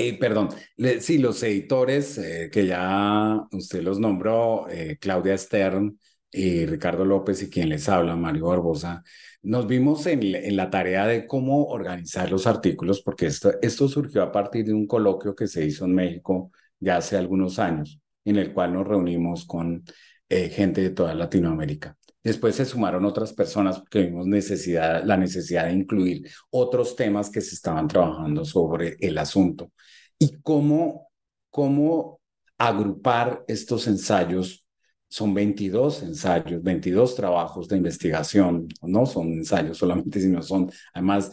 Eh, 0.00 0.16
perdón, 0.18 0.48
le- 0.76 1.00
sí, 1.00 1.18
los 1.18 1.42
editores 1.42 2.18
eh, 2.18 2.50
que 2.52 2.66
ya 2.66 3.42
usted 3.52 3.82
los 3.82 3.98
nombró, 3.98 4.68
eh, 4.70 4.96
Claudia 5.00 5.36
Stern 5.36 5.98
y 6.30 6.66
Ricardo 6.66 7.04
López 7.04 7.42
y 7.42 7.50
quien 7.50 7.68
les 7.68 7.88
habla, 7.88 8.14
Mario 8.14 8.46
Barbosa, 8.46 9.02
nos 9.42 9.66
vimos 9.66 10.06
en, 10.06 10.22
en 10.36 10.56
la 10.56 10.70
tarea 10.70 11.06
de 11.06 11.26
cómo 11.26 11.64
organizar 11.66 12.30
los 12.30 12.46
artículos, 12.46 13.02
porque 13.02 13.26
esto, 13.26 13.52
esto 13.60 13.88
surgió 13.88 14.22
a 14.22 14.30
partir 14.30 14.66
de 14.66 14.74
un 14.74 14.86
coloquio 14.86 15.34
que 15.34 15.48
se 15.48 15.64
hizo 15.64 15.84
en 15.84 15.94
México 15.96 16.52
ya 16.80 16.96
hace 16.96 17.16
algunos 17.16 17.58
años, 17.58 18.00
en 18.24 18.36
el 18.36 18.52
cual 18.52 18.74
nos 18.74 18.86
reunimos 18.86 19.46
con 19.46 19.84
eh, 20.28 20.48
gente 20.48 20.82
de 20.82 20.90
toda 20.90 21.14
Latinoamérica. 21.14 21.96
Después 22.22 22.56
se 22.56 22.64
sumaron 22.64 23.04
otras 23.04 23.32
personas 23.32 23.78
porque 23.78 24.02
vimos 24.02 24.26
necesidad, 24.26 25.02
la 25.04 25.16
necesidad 25.16 25.66
de 25.66 25.72
incluir 25.72 26.28
otros 26.50 26.96
temas 26.96 27.30
que 27.30 27.40
se 27.40 27.54
estaban 27.54 27.88
trabajando 27.88 28.44
sobre 28.44 28.96
el 29.00 29.16
asunto 29.18 29.72
y 30.18 30.34
cómo, 30.42 31.08
cómo 31.50 32.20
agrupar 32.58 33.44
estos 33.48 33.86
ensayos. 33.86 34.66
Son 35.10 35.32
22 35.32 36.02
ensayos, 36.02 36.62
22 36.62 37.14
trabajos 37.14 37.66
de 37.66 37.78
investigación, 37.78 38.68
no 38.82 39.06
son 39.06 39.32
ensayos 39.32 39.78
solamente, 39.78 40.20
sino 40.20 40.42
son 40.42 40.70
además 40.92 41.30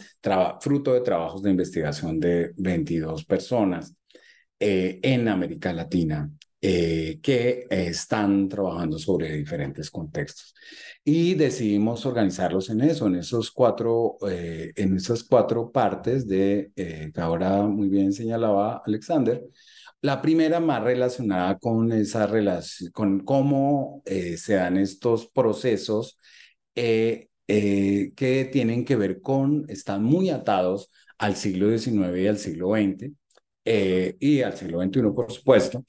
fruto 0.62 0.94
de 0.94 1.02
trabajos 1.02 1.42
de 1.42 1.50
investigación 1.50 2.18
de 2.18 2.52
22 2.56 3.26
personas 3.26 3.94
eh, 4.58 5.00
en 5.02 5.28
América 5.28 5.72
Latina 5.72 6.30
eh, 6.60 7.20
que 7.22 7.66
están 7.70 8.48
trabajando 8.48 8.98
sobre 8.98 9.36
diferentes 9.36 9.90
contextos. 9.90 10.54
Y 11.04 11.34
decidimos 11.34 12.04
organizarlos 12.06 12.68
en 12.70 12.80
eso, 12.80 13.06
en 13.06 13.16
esos 13.16 13.52
cuatro, 13.52 14.16
eh, 14.28 14.72
en 14.74 14.96
esas 14.96 15.22
cuatro 15.22 15.70
partes 15.70 16.26
de, 16.26 16.72
eh, 16.74 17.12
que 17.14 17.20
ahora 17.20 17.62
muy 17.62 17.88
bien 17.88 18.12
señalaba 18.12 18.82
Alexander. 18.84 19.44
La 20.00 20.20
primera 20.20 20.58
más 20.60 20.82
relacionada 20.82 21.58
con 21.58 21.92
esa 21.92 22.26
relación, 22.26 22.90
con 22.92 23.20
cómo 23.20 24.02
eh, 24.04 24.36
se 24.36 24.54
dan 24.54 24.76
estos 24.78 25.26
procesos 25.28 26.18
eh, 26.74 27.28
que 27.46 28.48
tienen 28.52 28.84
que 28.84 28.96
ver 28.96 29.20
con, 29.20 29.64
están 29.68 30.02
muy 30.02 30.30
atados 30.30 30.90
al 31.18 31.36
siglo 31.36 31.68
XIX 31.76 32.18
y 32.18 32.26
al 32.26 32.38
siglo 32.38 32.70
XX, 32.74 33.12
eh, 33.66 34.16
y 34.20 34.42
al 34.42 34.56
siglo 34.56 34.80
XXI, 34.82 35.02
por 35.14 35.32
supuesto, 35.32 35.84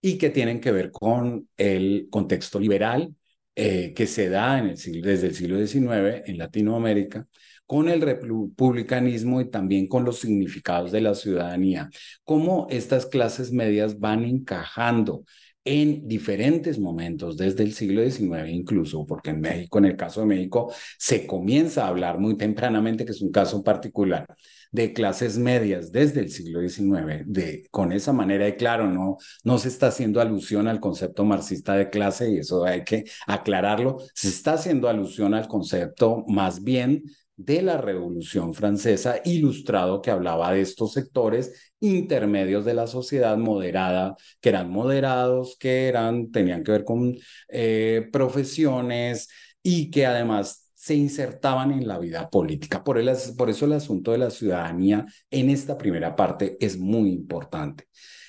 y 0.00 0.16
que 0.18 0.30
tienen 0.30 0.60
que 0.60 0.72
ver 0.72 0.90
con 0.90 1.48
el 1.56 2.08
contexto 2.10 2.58
liberal 2.58 3.14
eh, 3.56 3.92
que 3.94 4.06
se 4.06 4.28
da 4.30 4.58
en 4.58 4.68
el 4.68 4.78
siglo, 4.78 5.08
desde 5.08 5.26
el 5.28 5.34
siglo 5.34 5.58
XIX 5.66 6.22
en 6.24 6.38
Latinoamérica, 6.38 7.26
con 7.66 7.88
el 7.88 8.00
republicanismo 8.00 9.40
y 9.40 9.50
también 9.50 9.86
con 9.86 10.04
los 10.04 10.20
significados 10.20 10.92
de 10.92 11.02
la 11.02 11.14
ciudadanía, 11.14 11.90
cómo 12.24 12.66
estas 12.70 13.06
clases 13.06 13.52
medias 13.52 13.98
van 14.00 14.24
encajando 14.24 15.24
en 15.64 16.08
diferentes 16.08 16.78
momentos, 16.78 17.36
desde 17.36 17.62
el 17.64 17.74
siglo 17.74 18.02
XIX 18.02 18.48
incluso, 18.48 19.06
porque 19.06 19.30
en 19.30 19.40
México, 19.40 19.78
en 19.78 19.84
el 19.86 19.96
caso 19.96 20.20
de 20.20 20.26
México, 20.26 20.72
se 20.98 21.26
comienza 21.26 21.84
a 21.84 21.88
hablar 21.88 22.18
muy 22.18 22.36
tempranamente, 22.36 23.04
que 23.04 23.12
es 23.12 23.20
un 23.20 23.30
caso 23.30 23.62
particular, 23.62 24.26
de 24.72 24.92
clases 24.92 25.36
medias 25.36 25.92
desde 25.92 26.20
el 26.20 26.30
siglo 26.30 26.60
XIX, 26.66 27.24
de, 27.26 27.66
con 27.70 27.92
esa 27.92 28.12
manera 28.12 28.44
de 28.44 28.56
claro, 28.56 28.88
no, 28.88 29.18
no 29.44 29.58
se 29.58 29.68
está 29.68 29.88
haciendo 29.88 30.20
alusión 30.20 30.68
al 30.68 30.80
concepto 30.80 31.24
marxista 31.24 31.74
de 31.74 31.90
clase 31.90 32.30
y 32.30 32.38
eso 32.38 32.64
hay 32.64 32.84
que 32.84 33.04
aclararlo, 33.26 33.98
se 34.14 34.28
está 34.28 34.54
haciendo 34.54 34.88
alusión 34.88 35.34
al 35.34 35.48
concepto 35.48 36.24
más 36.28 36.62
bien 36.62 37.04
de 37.44 37.62
la 37.62 37.78
Revolución 37.78 38.52
Francesa, 38.54 39.20
ilustrado 39.24 40.02
que 40.02 40.10
hablaba 40.10 40.52
de 40.52 40.60
estos 40.60 40.92
sectores 40.92 41.72
intermedios 41.80 42.64
de 42.64 42.74
la 42.74 42.86
sociedad 42.86 43.36
moderada, 43.38 44.16
que 44.40 44.50
eran 44.50 44.70
moderados, 44.70 45.56
que 45.58 45.88
eran, 45.88 46.30
tenían 46.30 46.62
que 46.62 46.72
ver 46.72 46.84
con 46.84 47.16
eh, 47.48 48.08
profesiones 48.12 49.28
y 49.62 49.90
que 49.90 50.06
además 50.06 50.70
se 50.74 50.94
insertaban 50.94 51.72
en 51.72 51.88
la 51.88 51.98
vida 51.98 52.28
política. 52.30 52.84
Por, 52.84 52.98
el, 52.98 53.10
por 53.36 53.48
eso 53.50 53.64
el 53.64 53.72
asunto 53.72 54.12
de 54.12 54.18
la 54.18 54.30
ciudadanía 54.30 55.06
en 55.30 55.50
esta 55.50 55.78
primera 55.78 56.16
parte 56.16 56.56
es 56.60 56.78
muy 56.78 57.10
importante 57.10 57.84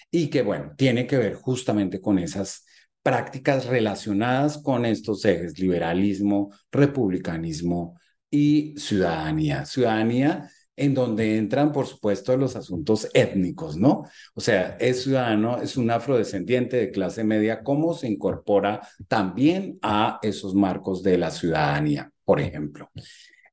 y 0.10 0.30
que, 0.30 0.42
bueno, 0.42 0.74
tiene 0.78 1.08
que 1.08 1.18
ver 1.18 1.34
justamente 1.36 2.00
con 2.02 2.20
esas 2.20 2.66
prácticas 3.04 3.66
relacionadas 3.66 4.58
con 4.58 4.86
estos 4.86 5.26
ejes, 5.26 5.60
liberalismo, 5.60 6.52
republicanismo 6.72 8.00
y 8.32 8.74
ciudadanía. 8.78 9.66
Ciudadanía 9.66 10.50
en 10.76 10.96
donde 10.96 11.38
entran, 11.38 11.72
por 11.72 11.86
supuesto, 11.86 12.36
los 12.38 12.56
asuntos 12.56 13.08
étnicos, 13.14 13.78
¿no? 13.78 14.04
O 14.34 14.42
sea, 14.42 14.78
es 14.80 15.04
ciudadano, 15.04 15.62
es 15.62 15.78
un 15.78 15.92
afrodescendiente 15.92 16.78
de 16.78 16.92
clase 16.92 17.24
media, 17.24 17.62
¿cómo 17.62 17.94
se 17.94 18.08
incorpora 18.08 18.82
también 19.08 19.78
a 19.84 20.18
esos 20.24 20.56
marcos 20.56 21.04
de 21.04 21.20
la 21.20 21.30
ciudadanía, 21.30 22.12
por 22.26 22.40
ejemplo? 22.40 22.90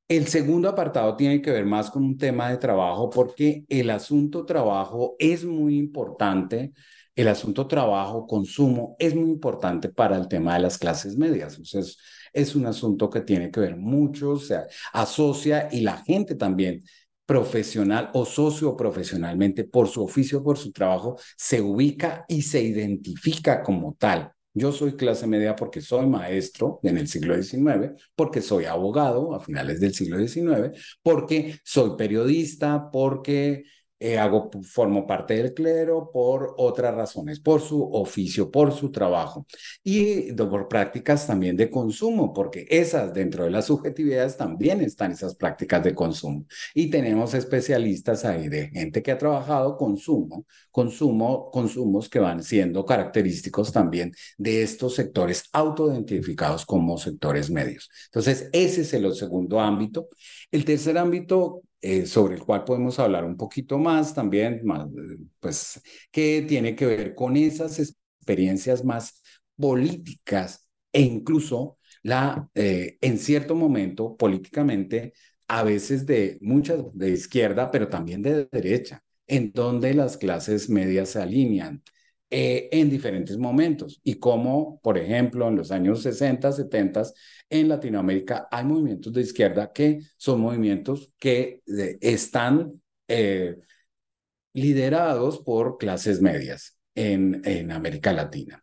El 0.07 0.27
segundo 0.27 0.69
apartado 0.69 1.15
tiene 1.15 1.39
que 1.39 1.51
ver 1.51 1.65
más 1.65 1.91
con 1.91 2.03
un 2.03 2.17
tema 2.17 2.49
de 2.49 2.57
trabajo 2.57 3.11
porque 3.11 3.63
el 3.69 3.91
asunto 3.91 4.43
trabajo 4.43 5.15
es 5.19 5.45
muy 5.45 5.77
importante 5.77 6.71
el 7.19 7.27
asunto 7.27 7.67
trabajo, 7.67 8.25
consumo, 8.25 8.95
es 8.97 9.13
muy 9.13 9.29
importante 9.29 9.89
para 9.89 10.15
el 10.15 10.29
tema 10.29 10.53
de 10.53 10.61
las 10.61 10.77
clases 10.77 11.17
medias. 11.17 11.57
Entonces, 11.57 11.97
es 12.33 12.55
un 12.55 12.65
asunto 12.65 13.09
que 13.09 13.21
tiene 13.21 13.51
que 13.51 13.59
ver 13.59 13.75
mucho, 13.75 14.37
se 14.37 14.59
asocia 14.93 15.69
y 15.71 15.81
la 15.81 15.97
gente 15.97 16.35
también 16.35 16.83
profesional 17.25 18.09
o 18.13 18.25
socioprofesionalmente 18.25 19.63
por 19.63 19.87
su 19.87 20.03
oficio, 20.03 20.41
por 20.43 20.57
su 20.57 20.71
trabajo, 20.71 21.17
se 21.37 21.61
ubica 21.61 22.25
y 22.27 22.41
se 22.41 22.61
identifica 22.63 23.61
como 23.61 23.95
tal. 23.99 24.31
Yo 24.53 24.71
soy 24.71 24.93
clase 24.93 25.27
media 25.27 25.55
porque 25.55 25.79
soy 25.79 26.07
maestro 26.07 26.79
en 26.81 26.97
el 26.97 27.07
siglo 27.07 27.35
XIX, 27.35 27.93
porque 28.15 28.41
soy 28.41 28.65
abogado 28.65 29.35
a 29.35 29.39
finales 29.39 29.79
del 29.79 29.93
siglo 29.93 30.17
XIX, 30.17 30.71
porque 31.03 31.59
soy 31.63 31.91
periodista, 31.95 32.89
porque 32.91 33.63
eh, 33.99 34.17
hago, 34.17 34.49
formo 34.63 35.05
parte 35.05 35.35
del 35.35 35.53
clero 35.53 36.09
por 36.11 36.53
otras 36.57 36.95
razones, 36.95 37.39
por 37.39 37.61
su 37.61 37.83
oficio, 37.91 38.49
por 38.49 38.71
su 38.73 38.91
trabajo 38.91 39.45
y 39.83 40.31
por 40.33 40.67
prácticas 40.67 41.27
también 41.27 41.57
de 41.57 41.69
consumo, 41.69 42.33
porque 42.33 42.65
esas 42.69 43.13
dentro 43.13 43.43
de 43.43 43.51
las 43.51 43.65
subjetividades 43.65 44.37
también 44.37 44.81
están 44.81 45.11
esas 45.11 45.35
prácticas 45.35 45.83
de 45.83 45.93
consumo. 45.93 46.45
Y 46.73 46.89
tenemos 46.89 47.33
especialistas 47.33 48.25
ahí 48.25 48.47
de 48.47 48.69
gente 48.69 49.03
que 49.03 49.11
ha 49.11 49.17
trabajado 49.17 49.77
consumo, 49.77 50.45
consumo, 50.71 51.49
consumos 51.51 52.09
que 52.09 52.19
van 52.19 52.43
siendo 52.43 52.85
característicos 52.85 53.71
también 53.71 54.13
de 54.37 54.63
estos 54.63 54.95
sectores 54.95 55.43
autoidentificados 55.51 56.65
como 56.65 56.97
sectores 56.97 57.49
medios. 57.49 57.89
Entonces, 58.05 58.49
ese 58.53 58.81
es 58.81 58.93
el 58.93 59.13
segundo 59.13 59.59
ámbito. 59.59 60.07
El 60.51 60.65
tercer 60.65 60.97
ámbito 60.97 61.63
eh, 61.81 62.05
sobre 62.05 62.35
el 62.35 62.43
cual 62.43 62.63
podemos 62.65 62.99
hablar 62.99 63.23
un 63.25 63.37
poquito 63.37 63.77
más 63.77 64.13
también, 64.13 64.61
más, 64.65 64.87
pues, 65.39 65.81
que 66.11 66.43
tiene 66.47 66.75
que 66.75 66.85
ver 66.85 67.15
con 67.15 67.35
esas 67.37 67.79
experiencias 67.79 68.83
más 68.83 69.21
políticas 69.57 70.67
e 70.91 71.01
incluso 71.01 71.77
la, 72.03 72.49
eh, 72.55 72.97
en 73.01 73.17
cierto 73.17 73.55
momento, 73.55 74.15
políticamente, 74.17 75.13
a 75.47 75.63
veces 75.63 76.05
de 76.05 76.37
muchas 76.41 76.79
de 76.93 77.11
izquierda, 77.11 77.71
pero 77.71 77.87
también 77.89 78.21
de 78.21 78.45
derecha, 78.51 79.03
en 79.27 79.51
donde 79.51 79.93
las 79.93 80.17
clases 80.17 80.69
medias 80.69 81.09
se 81.09 81.21
alinean. 81.21 81.83
Eh, 82.31 82.69
en 82.71 82.91
diferentes 82.91 83.39
momentos 83.39 83.99
y 84.03 84.19
como, 84.19 84.79
por 84.83 84.99
ejemplo, 84.99 85.47
en 85.47 85.55
los 85.55 85.71
años 85.71 86.03
60, 86.03 86.51
70, 86.51 87.01
en 87.49 87.67
Latinoamérica 87.67 88.47
hay 88.51 88.65
movimientos 88.65 89.11
de 89.13 89.21
izquierda 89.21 89.71
que 89.73 89.99
son 90.15 90.41
movimientos 90.41 91.11
que 91.17 91.63
eh, 91.65 91.97
están 92.01 92.79
eh, 93.07 93.55
liderados 94.53 95.39
por 95.39 95.79
clases 95.79 96.21
medias. 96.21 96.75
En, 96.95 97.41
en 97.45 97.71
América 97.71 98.11
Latina. 98.11 98.61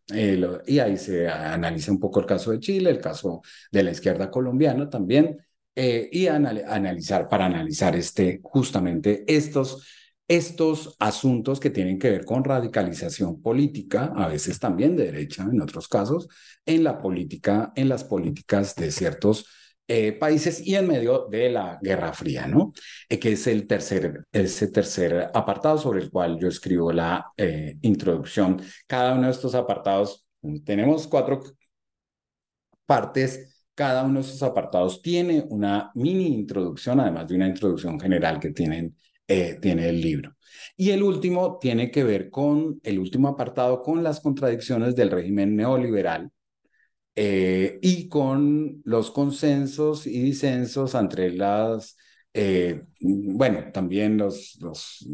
y 0.66 0.78
ahí 0.78 0.98
se 0.98 1.26
analiza 1.26 1.90
un 1.90 1.98
poco 1.98 2.20
el 2.20 2.26
caso 2.26 2.50
de 2.50 2.58
Chile, 2.60 2.90
el 2.90 3.00
caso 3.00 3.40
de 3.72 3.82
la 3.82 3.92
izquierda 3.92 4.30
colombiana 4.30 4.90
también, 4.90 5.38
y 5.74 6.26
analizar 6.26 7.30
para 7.30 7.46
analizar 7.46 7.96
este, 7.96 8.40
justamente 8.42 9.24
estos 9.26 9.86
estos 10.28 10.96
asuntos 10.98 11.60
que 11.60 11.70
tienen 11.70 11.98
que 11.98 12.10
ver 12.10 12.24
con 12.24 12.44
radicalización 12.44 13.40
política, 13.40 14.12
a 14.16 14.28
veces 14.28 14.58
también 14.58 14.96
de 14.96 15.06
derecha, 15.06 15.44
en 15.44 15.60
otros 15.60 15.88
casos, 15.88 16.28
en 16.64 16.84
la 16.84 16.98
política, 16.98 17.72
en 17.76 17.88
las 17.88 18.04
políticas 18.04 18.74
de 18.74 18.90
ciertos 18.90 19.46
eh, 19.88 20.12
países 20.12 20.66
y 20.66 20.74
en 20.74 20.88
medio 20.88 21.28
de 21.30 21.48
la 21.50 21.78
Guerra 21.80 22.12
Fría, 22.12 22.48
¿no? 22.48 22.72
Eh, 23.08 23.20
que 23.20 23.32
es 23.32 23.46
el 23.46 23.68
tercer, 23.68 24.26
ese 24.32 24.68
tercer 24.68 25.30
apartado 25.32 25.78
sobre 25.78 26.00
el 26.00 26.10
cual 26.10 26.38
yo 26.40 26.48
escribo 26.48 26.92
la 26.92 27.32
eh, 27.36 27.78
introducción. 27.82 28.60
Cada 28.88 29.14
uno 29.14 29.26
de 29.26 29.32
estos 29.32 29.54
apartados, 29.54 30.26
tenemos 30.64 31.06
cuatro 31.06 31.40
partes. 32.84 33.64
Cada 33.74 34.04
uno 34.04 34.20
de 34.20 34.26
estos 34.26 34.42
apartados 34.42 35.02
tiene 35.02 35.44
una 35.50 35.90
mini 35.94 36.28
introducción, 36.28 36.98
además 36.98 37.28
de 37.28 37.36
una 37.36 37.46
introducción 37.46 38.00
general 38.00 38.40
que 38.40 38.50
tienen 38.50 38.96
eh, 39.28 39.58
tiene 39.60 39.88
el 39.88 40.00
libro. 40.00 40.36
Y 40.76 40.90
el 40.90 41.02
último 41.02 41.58
tiene 41.58 41.90
que 41.90 42.04
ver 42.04 42.30
con, 42.30 42.80
el 42.82 42.98
último 42.98 43.28
apartado, 43.28 43.82
con 43.82 44.02
las 44.02 44.20
contradicciones 44.20 44.94
del 44.94 45.10
régimen 45.10 45.56
neoliberal 45.56 46.30
eh, 47.14 47.78
y 47.82 48.08
con 48.08 48.82
los 48.84 49.10
consensos 49.10 50.06
y 50.06 50.20
disensos 50.20 50.94
entre 50.94 51.32
las, 51.32 51.96
eh, 52.34 52.82
bueno, 53.00 53.72
también 53.72 54.18
los, 54.18 54.58
los, 54.60 55.08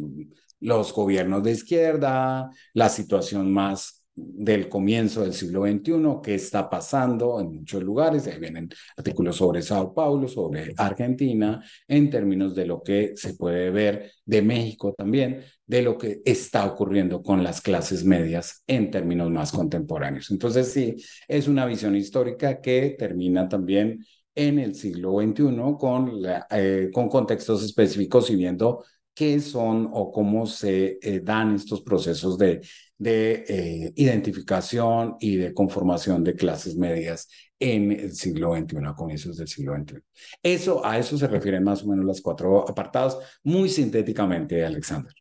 los 0.61 0.93
gobiernos 0.93 1.43
de 1.43 1.53
izquierda, 1.53 2.51
la 2.75 2.89
situación 2.89 3.53
más 3.53 4.02
del 4.15 4.69
comienzo 4.69 5.23
del 5.23 5.33
siglo 5.33 5.63
XXI, 5.63 6.21
qué 6.23 6.35
está 6.35 6.69
pasando 6.69 7.41
en 7.41 7.55
muchos 7.55 7.83
lugares. 7.83 8.27
Ahí 8.27 8.39
vienen 8.39 8.69
artículos 8.97 9.37
sobre 9.37 9.63
Sao 9.63 9.95
Paulo, 9.95 10.29
sobre 10.29 10.75
Argentina, 10.77 11.63
en 11.89 12.11
términos 12.11 12.55
de 12.55 12.67
lo 12.67 12.83
que 12.83 13.13
se 13.17 13.35
puede 13.35 13.71
ver 13.71 14.13
de 14.25 14.43
México 14.43 14.95
también, 14.97 15.43
de 15.67 15.83
lo 15.83 15.97
que 15.97 16.21
está 16.25 16.67
ocurriendo 16.67 17.23
con 17.23 17.43
las 17.43 17.61
clases 17.61 18.05
medias 18.05 18.63
en 18.67 18.91
términos 18.91 19.31
más 19.31 19.53
contemporáneos. 19.53 20.31
Entonces, 20.31 20.69
sí, 20.69 20.97
es 21.27 21.49
una 21.49 21.65
visión 21.65 21.97
histórica 21.97 22.61
que 22.61 22.95
termina 22.99 23.49
también 23.49 24.05
en 24.35 24.59
el 24.59 24.75
siglo 24.75 25.21
XXI 25.21 25.77
con, 25.79 26.23
eh, 26.51 26.91
con 26.93 27.09
contextos 27.09 27.63
específicos 27.65 28.31
y 28.31 28.37
viendo 28.37 28.85
qué 29.15 29.41
son 29.41 29.89
o 29.93 30.11
cómo 30.11 30.47
se 30.47 30.99
eh, 31.03 31.21
dan 31.21 31.55
estos 31.55 31.83
procesos 31.83 32.39
de, 32.39 32.61
de 32.99 33.45
eh, 33.49 33.93
identificación 33.97 35.17
y 35.21 35.37
de 35.37 35.53
conformación 35.53 36.25
de 36.25 36.35
clases 36.35 36.77
medias 36.77 37.29
en 37.59 37.93
el 37.93 38.13
siglo 38.13 38.57
XXI, 38.57 38.79
a 38.87 38.95
comienzos 38.95 39.37
del 39.37 39.49
siglo 39.49 39.75
XXI. 39.77 39.99
Eso, 40.43 40.85
a 40.85 40.99
eso 40.99 41.17
se 41.17 41.29
refieren 41.29 41.63
más 41.63 41.83
o 41.85 41.89
menos 41.89 42.05
los 42.05 42.21
cuatro 42.21 42.69
apartados, 42.69 43.19
muy 43.45 43.69
sintéticamente, 43.69 44.65
Alexander. 44.65 45.13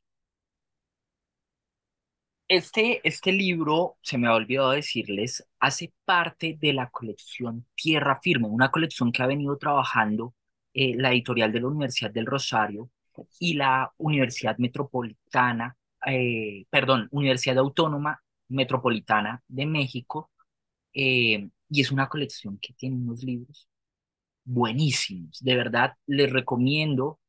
Este, 2.48 3.00
este 3.08 3.32
libro, 3.32 3.98
se 4.02 4.18
me 4.18 4.28
ha 4.28 4.34
olvidado 4.34 4.72
decirles, 4.72 5.48
hace 5.60 5.94
parte 6.04 6.58
de 6.60 6.74
la 6.74 6.90
colección 6.90 7.66
Tierra 7.76 8.20
Firme, 8.22 8.48
una 8.48 8.72
colección 8.72 9.12
que 9.12 9.24
ha 9.24 9.28
venido 9.28 9.58
trabajando 9.58 10.34
eh, 10.74 10.96
la 10.98 11.12
editorial 11.12 11.52
de 11.54 11.62
la 11.62 11.68
Universidad 11.68 12.12
del 12.12 12.26
Rosario 12.26 12.90
y 13.40 13.54
la 13.56 13.92
Universidad 13.98 14.58
Metropolitana, 14.58 15.76
eh, 16.06 16.66
perdón, 16.70 17.08
Universidad 17.12 17.58
Autónoma 17.60 18.22
Metropolitana 18.50 19.42
de 19.48 19.66
México, 19.66 20.32
eh, 20.94 21.50
y 21.70 21.82
es 21.82 21.92
una 21.92 22.10
colección 22.10 22.60
que 22.62 22.74
tiene 22.74 22.98
unos 22.98 23.24
libros 23.24 23.68
buenísimos. 24.44 25.40
De 25.42 25.56
verdad, 25.56 25.94
les 26.08 26.32
recomiendo 26.32 27.20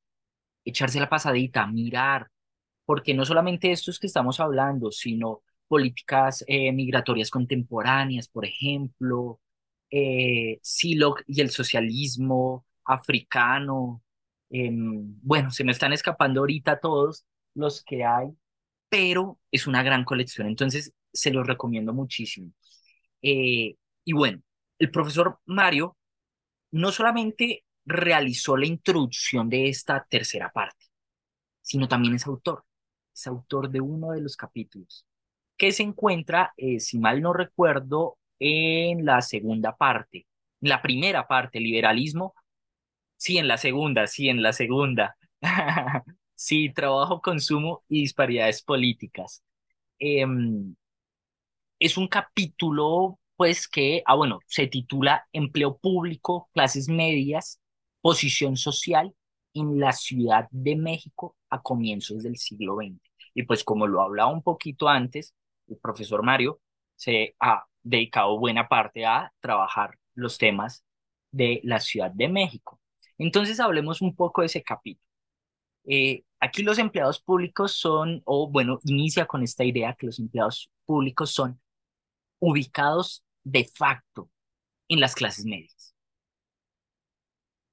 echarse 0.64 1.00
la 1.00 1.08
pasadita, 1.08 1.66
mirar, 1.66 2.28
porque 2.84 3.14
no 3.14 3.24
solamente 3.24 3.72
estos 3.72 3.98
que 3.98 4.06
estamos 4.06 4.40
hablando, 4.40 4.90
sino 4.90 5.42
políticas 5.68 6.44
eh, 6.46 6.72
migratorias 6.72 7.30
contemporáneas, 7.30 8.28
por 8.28 8.44
ejemplo, 8.44 9.40
eh, 9.90 10.60
y 11.26 11.40
el 11.40 11.50
socialismo 11.50 12.66
africano, 12.84 14.02
Em, 14.52 15.18
bueno, 15.22 15.50
se 15.50 15.64
me 15.64 15.72
están 15.72 15.94
escapando 15.94 16.40
ahorita 16.40 16.78
todos 16.78 17.24
los 17.54 17.82
que 17.82 18.04
hay, 18.04 18.28
pero 18.90 19.40
es 19.50 19.66
una 19.66 19.82
gran 19.82 20.04
colección, 20.04 20.46
entonces 20.46 20.92
se 21.10 21.30
los 21.32 21.46
recomiendo 21.46 21.94
muchísimo. 21.94 22.52
Eh, 23.22 23.76
y 24.04 24.12
bueno, 24.12 24.42
el 24.78 24.90
profesor 24.90 25.38
Mario 25.46 25.96
no 26.72 26.92
solamente 26.92 27.64
realizó 27.86 28.56
la 28.58 28.66
introducción 28.66 29.48
de 29.48 29.68
esta 29.68 30.06
tercera 30.08 30.50
parte, 30.52 30.86
sino 31.62 31.88
también 31.88 32.14
es 32.16 32.26
autor, 32.26 32.64
es 33.14 33.26
autor 33.26 33.70
de 33.70 33.80
uno 33.80 34.12
de 34.12 34.20
los 34.20 34.36
capítulos, 34.36 35.06
que 35.56 35.72
se 35.72 35.82
encuentra, 35.82 36.52
eh, 36.58 36.78
si 36.78 36.98
mal 36.98 37.22
no 37.22 37.32
recuerdo, 37.32 38.18
en 38.38 39.06
la 39.06 39.22
segunda 39.22 39.76
parte, 39.76 40.26
la 40.60 40.82
primera 40.82 41.26
parte, 41.26 41.58
liberalismo 41.60 42.34
Sí, 43.22 43.38
en 43.38 43.46
la 43.48 43.56
segunda, 43.56 44.06
sí, 44.08 44.28
en 44.28 44.42
la 44.42 44.52
segunda. 44.52 45.16
Sí, 46.34 46.72
trabajo, 46.74 47.20
consumo 47.22 47.84
y 47.88 48.00
disparidades 48.00 48.62
políticas. 48.64 49.44
Em, 49.98 50.74
es 51.78 51.96
un 51.96 52.08
capítulo, 52.08 53.18
pues, 53.36 53.68
que, 53.68 54.02
ah, 54.06 54.14
bueno, 54.14 54.40
se 54.46 54.66
titula 54.66 55.26
Empleo 55.32 55.76
público, 55.78 56.48
clases 56.52 56.88
medias, 56.88 57.60
posición 58.00 58.56
social 58.56 59.14
en 59.54 59.80
la 59.80 59.92
Ciudad 59.92 60.48
de 60.50 60.76
México 60.76 61.36
a 61.50 61.62
comienzos 61.62 62.22
del 62.22 62.36
siglo 62.38 62.76
XX. 62.76 63.00
Y 63.34 63.44
pues 63.44 63.64
como 63.64 63.86
lo 63.86 64.02
hablaba 64.02 64.30
un 64.32 64.42
poquito 64.42 64.88
antes, 64.88 65.34
el 65.68 65.78
profesor 65.78 66.22
Mario 66.22 66.60
se 66.96 67.34
ha 67.40 67.64
dedicado 67.82 68.38
buena 68.38 68.68
parte 68.68 69.04
a 69.06 69.32
trabajar 69.40 69.98
los 70.14 70.38
temas 70.38 70.84
de 71.30 71.60
la 71.64 71.80
Ciudad 71.80 72.10
de 72.10 72.28
México. 72.28 72.81
Entonces 73.24 73.60
hablemos 73.60 74.02
un 74.02 74.14
poco 74.14 74.42
de 74.42 74.46
ese 74.48 74.62
capítulo. 74.62 75.06
Eh, 75.84 76.24
Aquí 76.42 76.64
los 76.64 76.78
empleados 76.78 77.22
públicos 77.22 77.70
son, 77.76 78.20
o 78.24 78.50
bueno, 78.50 78.80
inicia 78.82 79.26
con 79.26 79.44
esta 79.44 79.62
idea 79.62 79.94
que 79.96 80.06
los 80.06 80.18
empleados 80.18 80.72
públicos 80.84 81.30
son 81.30 81.60
ubicados 82.40 83.22
de 83.44 83.64
facto 83.64 84.28
en 84.88 84.98
las 84.98 85.14
clases 85.14 85.44
medias. 85.44 85.94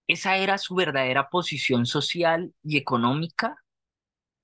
Esa 0.07 0.37
era 0.37 0.59
su 0.59 0.75
verdadera 0.75 1.29
posición 1.31 1.87
social 1.87 2.53
y 2.63 2.77
económica. 2.77 3.57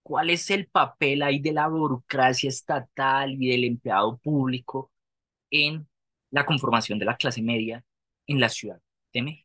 ¿Cuál 0.01 0.31
es 0.31 0.49
el 0.49 0.65
papel 0.65 1.21
ahí 1.21 1.39
de 1.39 1.53
la 1.53 1.67
burocracia 1.67 2.49
estatal 2.49 3.31
y 3.39 3.49
del 3.49 3.63
empleado 3.63 4.17
público 4.17 4.91
en 5.51 5.87
la 6.31 6.47
conformación 6.47 6.97
de 6.97 7.05
la 7.05 7.15
clase 7.17 7.43
media 7.43 7.85
en 8.25 8.39
la 8.39 8.49
Ciudad 8.49 8.81
de 9.13 9.21
México? 9.21 9.44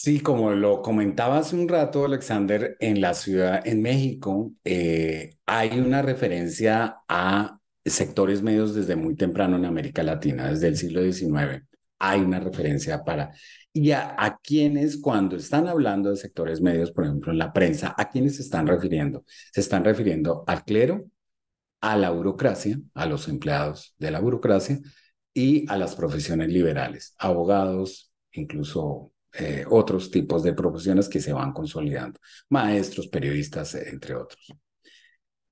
Sí, 0.00 0.20
como 0.20 0.52
lo 0.52 0.80
comentaba 0.80 1.38
hace 1.38 1.56
un 1.56 1.68
rato, 1.68 2.04
Alexander, 2.04 2.76
en 2.78 3.00
la 3.00 3.14
ciudad, 3.14 3.66
en 3.66 3.82
México, 3.82 4.52
eh, 4.62 5.38
hay 5.44 5.80
una 5.80 6.02
referencia 6.02 6.98
a 7.08 7.58
sectores 7.84 8.40
medios 8.40 8.74
desde 8.76 8.94
muy 8.94 9.16
temprano 9.16 9.56
en 9.56 9.64
América 9.64 10.04
Latina, 10.04 10.50
desde 10.50 10.68
el 10.68 10.76
siglo 10.76 11.02
XIX. 11.02 11.64
Hay 11.98 12.20
una 12.20 12.38
referencia 12.38 13.02
para... 13.02 13.32
Y 13.72 13.90
a, 13.90 14.14
a 14.16 14.38
quienes 14.38 14.98
cuando 14.98 15.34
están 15.34 15.66
hablando 15.66 16.10
de 16.10 16.16
sectores 16.16 16.60
medios, 16.60 16.92
por 16.92 17.04
ejemplo, 17.04 17.32
en 17.32 17.38
la 17.38 17.52
prensa, 17.52 17.92
¿a 17.98 18.08
quiénes 18.08 18.36
se 18.36 18.42
están 18.42 18.68
refiriendo? 18.68 19.24
Se 19.52 19.60
están 19.60 19.84
refiriendo 19.84 20.44
al 20.46 20.62
clero, 20.64 21.06
a 21.80 21.96
la 21.96 22.10
burocracia, 22.10 22.78
a 22.94 23.06
los 23.06 23.26
empleados 23.28 23.96
de 23.98 24.12
la 24.12 24.20
burocracia 24.20 24.78
y 25.34 25.68
a 25.68 25.76
las 25.76 25.96
profesiones 25.96 26.50
liberales, 26.50 27.16
abogados, 27.18 28.12
incluso 28.30 29.12
eh, 29.32 29.64
otros 29.68 30.10
tipos 30.10 30.42
de 30.42 30.54
profesiones 30.54 31.08
que 31.08 31.20
se 31.20 31.32
van 31.32 31.52
consolidando, 31.52 32.18
maestros, 32.48 33.08
periodistas, 33.08 33.74
entre 33.74 34.14
otros. 34.14 34.54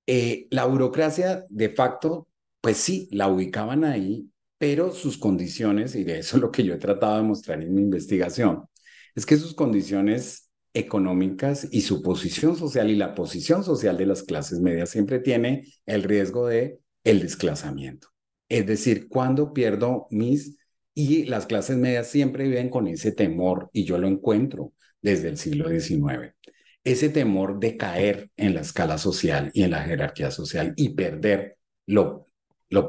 Eh, 0.07 0.47
la 0.51 0.65
burocracia, 0.67 1.45
de 1.49 1.69
facto, 1.69 2.29
pues 2.61 2.79
sí, 2.79 3.09
la 3.11 3.29
ubicaban 3.29 3.85
ahí, 3.85 4.31
pero 4.59 4.93
sus 4.93 5.19
condiciones, 5.19 5.95
y 5.95 6.05
de 6.05 6.21
eso 6.21 6.37
es 6.37 6.43
lo 6.43 6.51
que 6.51 6.65
yo 6.65 6.75
he 6.75 6.79
tratado 6.79 7.17
de 7.17 7.23
mostrar 7.23 7.63
en 7.63 7.75
mi 7.75 7.83
investigación, 7.83 8.65
es 9.15 9.27
que 9.27 9.37
sus 9.37 9.55
condiciones 9.55 10.51
económicas 10.73 11.67
y 11.71 11.83
su 11.83 12.03
posición 12.03 12.57
social 12.57 12.91
y 12.91 12.97
la 12.97 13.15
posición 13.15 13.65
social 13.65 13.97
de 13.97 14.07
las 14.07 14.23
clases 14.23 14.61
medias 14.61 14.91
siempre 14.91 15.21
tiene 15.21 15.67
el 15.87 16.03
riesgo 16.03 16.47
de 16.47 16.79
el 17.03 17.21
desclasamiento. 17.21 18.09
Es 18.49 18.67
decir, 18.67 19.09
cuando 19.09 19.53
pierdo 19.53 20.07
mis 20.11 20.57
y 20.99 21.25
las 21.27 21.45
clases 21.45 21.77
medias 21.77 22.09
siempre 22.09 22.45
viven 22.45 22.71
con 22.71 22.89
ese 22.89 23.13
temor, 23.13 23.69
y 23.75 23.85
yo 23.85 23.99
lo 23.99 24.09
encuentro 24.09 24.73
desde 25.03 25.29
el 25.29 25.37
siglo 25.37 25.69
XIX, 25.69 26.35
ese 26.83 27.11
temor 27.11 27.61
de 27.61 27.77
caer 27.77 28.31
en 28.39 28.55
la 28.55 28.63
escala 28.63 28.97
social 28.97 29.51
y 29.53 29.65
en 29.65 29.73
la 29.73 29.83
jerarquía 29.83 30.31
social 30.31 30.73
y 30.75 30.95
perder 30.95 31.59
lo, 31.85 32.29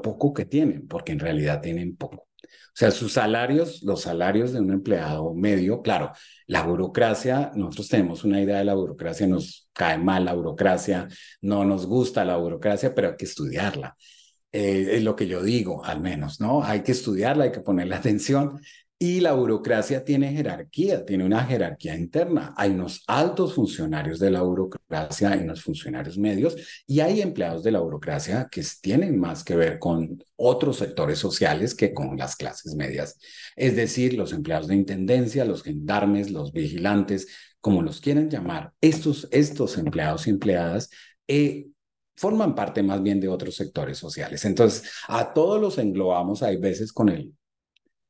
poco 0.02 0.34
que 0.34 0.46
tienen, 0.46 0.88
porque 0.88 1.12
en 1.12 1.20
realidad 1.20 1.60
tienen 1.60 1.98
poco. 1.98 2.30
O 2.43 2.80
sea, 2.80 2.91
sus 2.91 3.12
salarios, 3.12 3.84
los 3.84 4.04
salarios 4.04 4.54
de 4.54 4.62
un 4.62 4.72
empleado 4.72 5.34
medio, 5.34 5.82
claro, 5.82 6.13
la 6.46 6.63
burocracia, 6.63 7.52
nosotros 7.56 7.89
tenemos 7.89 8.24
una 8.24 8.39
idea 8.39 8.60
de 8.60 8.65
la 8.65 8.76
burocracia, 8.76 9.28
nos 9.28 9.67
cae 9.74 9.98
mal 9.98 10.24
la 10.24 10.34
burocracia, 10.34 11.10
no 11.41 11.65
nos 11.65 11.86
gusta 11.86 12.24
la 12.24 12.38
burocracia, 12.38 12.96
pero 12.96 13.10
hay 13.10 13.17
que 13.17 13.26
estudiarla. 13.26 13.98
Eh, 14.52 14.96
es 14.98 15.04
lo 15.04 15.16
que 15.16 15.28
yo 15.28 15.44
digo, 15.44 15.84
al 15.84 16.02
menos, 16.02 16.40
¿no? 16.40 16.64
Hay 16.64 16.82
que 16.82 16.94
estudiarla, 16.94 17.46
hay 17.46 17.52
que 17.52 17.62
ponerle 17.62 17.96
atención. 17.96 18.60
Y 19.00 19.20
la 19.20 19.34
burocracia 19.34 20.04
tiene 20.04 20.34
jerarquía, 20.34 21.06
tiene 21.06 21.24
una 21.24 21.46
jerarquía 21.46 21.96
interna. 21.96 22.56
Hay 22.58 22.72
unos 22.72 23.04
altos 23.06 23.54
funcionarios 23.54 24.18
de 24.18 24.32
la 24.32 24.42
burocracia, 24.42 25.34
hay 25.34 25.42
unos 25.42 25.62
funcionarios 25.62 26.18
medios 26.18 26.56
y 26.88 27.02
hay 27.02 27.22
empleados 27.22 27.64
de 27.64 27.70
la 27.72 27.80
burocracia 27.80 28.48
que 28.52 28.64
tienen 28.82 29.20
más 29.20 29.44
que 29.44 29.56
ver 29.56 29.78
con 29.78 30.24
otros 30.36 30.78
sectores 30.78 31.20
sociales 31.20 31.76
que 31.76 31.94
con 31.94 32.18
las 32.18 32.36
clases 32.36 32.74
medias. 32.74 33.20
Es 33.56 33.76
decir, 33.76 34.16
los 34.16 34.34
empleados 34.34 34.68
de 34.68 34.76
intendencia, 34.76 35.46
los 35.46 35.62
gendarmes, 35.62 36.32
los 36.32 36.52
vigilantes, 36.52 37.28
como 37.62 37.84
los 37.84 38.02
quieran 38.02 38.32
llamar, 38.32 38.74
estos, 38.82 39.28
estos 39.32 39.78
empleados 39.78 40.26
y 40.26 40.32
empleadas 40.32 40.90
eh, 41.28 41.68
forman 42.18 42.56
parte 42.56 42.84
más 42.84 43.02
bien 43.02 43.20
de 43.22 43.30
otros 43.30 43.56
sectores 43.56 43.98
sociales. 43.98 44.44
Entonces, 44.44 44.90
a 45.08 45.34
todos 45.34 45.62
los 45.62 45.78
englobamos, 45.78 46.44
hay 46.44 46.58
veces 46.58 46.92
con 46.92 47.10
el 47.10 47.34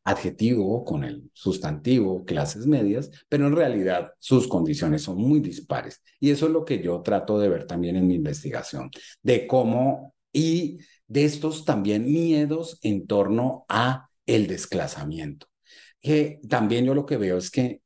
adjetivo, 0.05 0.85
con 0.85 1.03
el 1.03 1.29
sustantivo, 1.33 2.23
clases 2.23 2.65
medias, 2.65 3.11
pero 3.27 3.45
en 3.45 3.55
realidad 3.55 4.13
sus 4.19 4.47
condiciones 4.47 5.01
son 5.01 5.17
muy 5.17 5.41
dispares. 5.41 6.01
Y 6.21 6.31
eso 6.31 6.45
es 6.47 6.53
lo 6.53 6.63
que 6.63 6.81
yo 6.81 7.01
trato 7.01 7.37
de 7.37 7.49
ver 7.49 7.67
también 7.67 7.97
en 7.97 8.07
mi 8.07 8.15
investigación, 8.15 8.89
de 9.21 9.45
cómo 9.45 10.15
y 10.31 10.77
de 11.07 11.25
estos 11.25 11.65
también 11.65 12.05
miedos 12.05 12.79
en 12.83 13.05
torno 13.05 13.65
a 13.67 14.09
el 14.25 14.47
desclasamiento. 14.47 15.47
Que 15.99 16.39
también 16.47 16.85
yo 16.85 16.93
lo 16.93 17.05
que 17.05 17.17
veo 17.17 17.37
es 17.37 17.51
que 17.51 17.81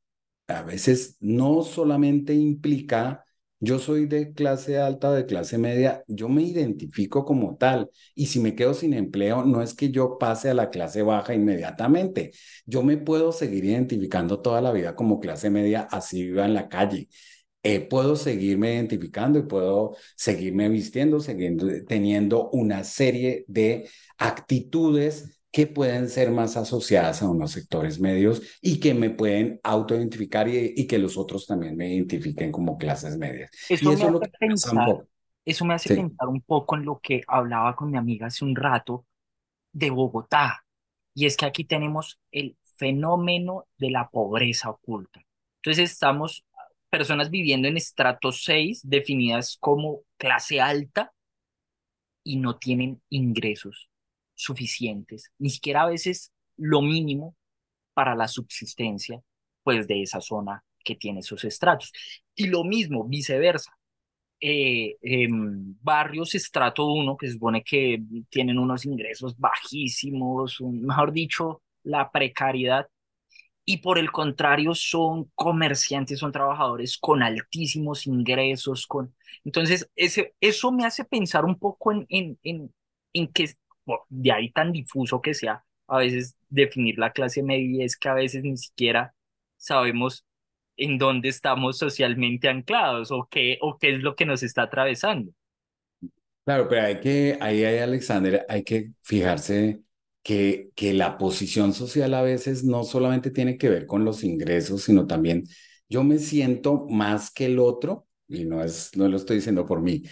a 0.46 0.62
veces 0.62 1.16
no 1.18 1.62
solamente 1.62 2.34
implica 2.34 3.24
yo 3.62 3.78
soy 3.78 4.06
de 4.06 4.32
clase 4.34 4.78
alta, 4.78 5.12
de 5.12 5.24
clase 5.24 5.56
media, 5.56 6.02
yo 6.08 6.28
me 6.28 6.42
identifico 6.42 7.24
como 7.24 7.56
tal 7.56 7.90
y 8.14 8.26
si 8.26 8.40
me 8.40 8.56
quedo 8.56 8.74
sin 8.74 8.92
empleo, 8.92 9.44
no 9.44 9.62
es 9.62 9.72
que 9.74 9.90
yo 9.92 10.18
pase 10.18 10.50
a 10.50 10.54
la 10.54 10.68
clase 10.70 11.02
baja 11.02 11.32
inmediatamente, 11.34 12.32
yo 12.66 12.82
me 12.82 12.96
puedo 12.96 13.30
seguir 13.30 13.64
identificando 13.64 14.40
toda 14.40 14.60
la 14.60 14.72
vida 14.72 14.96
como 14.96 15.20
clase 15.20 15.48
media, 15.48 15.82
así 15.90 16.24
viva 16.24 16.44
en 16.44 16.54
la 16.54 16.68
calle. 16.68 17.08
Eh, 17.64 17.80
puedo 17.80 18.16
seguirme 18.16 18.74
identificando 18.74 19.38
y 19.38 19.42
puedo 19.44 19.94
seguirme 20.16 20.68
vistiendo, 20.68 21.20
siguiendo, 21.20 21.66
teniendo 21.86 22.50
una 22.50 22.82
serie 22.82 23.44
de 23.46 23.88
actitudes 24.18 25.41
que 25.52 25.66
pueden 25.68 26.08
ser 26.08 26.30
más 26.32 26.56
asociadas 26.56 27.22
a 27.22 27.28
unos 27.30 27.52
sectores 27.52 28.00
medios 28.00 28.42
y 28.62 28.80
que 28.80 28.94
me 28.94 29.10
pueden 29.10 29.60
autoidentificar 29.62 30.48
y, 30.48 30.74
y 30.76 30.86
que 30.86 30.98
los 30.98 31.16
otros 31.18 31.46
también 31.46 31.76
me 31.76 31.92
identifiquen 31.94 32.52
como 32.52 32.78
clases 32.78 33.18
medias. 33.18 33.50
Eso, 33.68 33.90
y 33.90 33.92
me 33.92 34.04
es 34.04 34.04
lo 34.04 34.20
hace 34.20 34.28
que 34.28 34.30
pasa 34.46 34.72
un 34.72 34.82
pensar, 34.82 34.84
poco. 34.84 35.08
eso 35.44 35.64
me 35.64 35.74
hace 35.74 35.88
Sí. 35.88 35.94
pensar 35.94 36.28
un 36.28 36.42
poco 36.42 36.76
en 36.76 36.84
lo 36.84 37.00
que 37.00 37.22
hablaba 37.26 37.74
con 37.76 37.90
mi 37.90 37.98
amiga 37.98 38.26
hace 38.26 38.44
un 38.44 38.54
rato 38.56 39.06
de 39.72 39.90
Bogotá. 39.90 40.64
Y 41.14 41.26
es 41.26 41.36
que 41.36 41.46
aquí 41.46 41.64
tenemos 41.64 42.20
el 42.32 42.58
fenómeno 42.76 43.66
de 43.78 43.90
la 43.90 44.10
pobreza 44.10 44.70
oculta. 44.70 45.22
Entonces 45.58 45.92
estamos 45.92 46.44
personas 46.90 47.30
viviendo 47.30 47.68
en 47.68 47.76
estrato 47.78 48.32
6, 48.32 48.82
definidas 48.84 49.56
como 49.60 50.02
clase 50.18 50.60
alta, 50.60 51.12
y 52.24 52.36
no 52.36 52.58
tienen 52.58 53.02
ingresos 53.10 53.88
suficientes, 54.42 55.32
ni 55.38 55.50
siquiera 55.50 55.82
a 55.82 55.88
veces 55.88 56.32
lo 56.56 56.82
mínimo 56.82 57.36
para 57.94 58.14
la 58.14 58.28
subsistencia, 58.28 59.22
pues 59.62 59.86
de 59.86 60.02
esa 60.02 60.20
zona 60.20 60.64
que 60.84 60.96
tiene 60.96 61.20
esos 61.20 61.44
estratos. 61.44 61.92
Y 62.34 62.48
lo 62.48 62.64
mismo, 62.64 63.04
viceversa. 63.04 63.72
Eh, 64.40 64.96
em, 65.02 65.76
barrios 65.80 66.34
estrato 66.34 66.86
1, 66.86 67.16
que 67.16 67.28
se 67.28 67.34
supone 67.34 67.62
que 67.62 68.02
tienen 68.28 68.58
unos 68.58 68.84
ingresos 68.84 69.38
bajísimos, 69.38 70.60
mejor 70.60 71.12
dicho, 71.12 71.62
la 71.84 72.10
precariedad, 72.10 72.88
y 73.64 73.78
por 73.78 73.98
el 73.98 74.10
contrario 74.10 74.74
son 74.74 75.30
comerciantes, 75.34 76.18
son 76.18 76.32
trabajadores 76.32 76.98
con 76.98 77.22
altísimos 77.22 78.06
ingresos, 78.06 78.86
con... 78.86 79.14
Entonces, 79.44 79.88
ese, 79.94 80.34
eso 80.40 80.72
me 80.72 80.84
hace 80.84 81.04
pensar 81.04 81.44
un 81.44 81.58
poco 81.58 81.92
en, 81.92 82.06
en, 82.08 82.38
en, 82.42 82.74
en 83.12 83.28
que, 83.28 83.54
de 84.08 84.32
ahí 84.32 84.50
tan 84.52 84.72
difuso 84.72 85.20
que 85.20 85.34
sea, 85.34 85.64
a 85.86 85.98
veces 85.98 86.36
definir 86.48 86.98
la 86.98 87.12
clase 87.12 87.42
media 87.42 87.84
es 87.84 87.96
que 87.96 88.08
a 88.08 88.14
veces 88.14 88.42
ni 88.42 88.56
siquiera 88.56 89.14
sabemos 89.56 90.24
en 90.76 90.98
dónde 90.98 91.28
estamos 91.28 91.78
socialmente 91.78 92.48
anclados 92.48 93.10
o 93.10 93.28
qué, 93.30 93.58
o 93.60 93.78
qué 93.78 93.96
es 93.96 94.02
lo 94.02 94.16
que 94.16 94.26
nos 94.26 94.42
está 94.42 94.62
atravesando. 94.62 95.32
Claro, 96.44 96.66
pero 96.68 96.82
hay 96.82 97.00
que, 97.00 97.38
ahí 97.40 97.62
hay, 97.64 97.78
Alexander, 97.78 98.44
hay 98.48 98.64
que 98.64 98.90
fijarse 99.02 99.82
que, 100.22 100.70
que 100.74 100.92
la 100.92 101.18
posición 101.18 101.72
social 101.72 102.14
a 102.14 102.22
veces 102.22 102.64
no 102.64 102.82
solamente 102.84 103.30
tiene 103.30 103.56
que 103.56 103.68
ver 103.68 103.86
con 103.86 104.04
los 104.04 104.24
ingresos, 104.24 104.82
sino 104.82 105.06
también 105.06 105.44
yo 105.88 106.02
me 106.02 106.18
siento 106.18 106.86
más 106.88 107.30
que 107.30 107.46
el 107.46 107.58
otro, 107.58 108.06
y 108.26 108.44
no 108.44 108.64
es, 108.64 108.96
no 108.96 109.06
lo 109.08 109.16
estoy 109.16 109.36
diciendo 109.36 109.66
por 109.66 109.82
mí, 109.82 110.02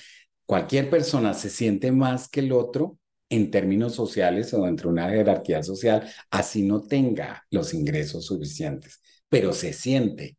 cualquier 0.46 0.90
persona 0.90 1.34
se 1.34 1.50
siente 1.50 1.90
más 1.90 2.28
que 2.28 2.40
el 2.40 2.52
otro 2.52 2.99
en 3.30 3.50
términos 3.50 3.94
sociales 3.94 4.52
o 4.54 4.64
dentro 4.66 4.88
de 4.90 4.94
una 4.94 5.10
jerarquía 5.10 5.62
social, 5.62 6.06
así 6.30 6.62
no 6.62 6.82
tenga 6.82 7.46
los 7.50 7.72
ingresos 7.74 8.26
suficientes, 8.26 9.00
pero 9.28 9.52
se 9.54 9.72
siente 9.72 10.36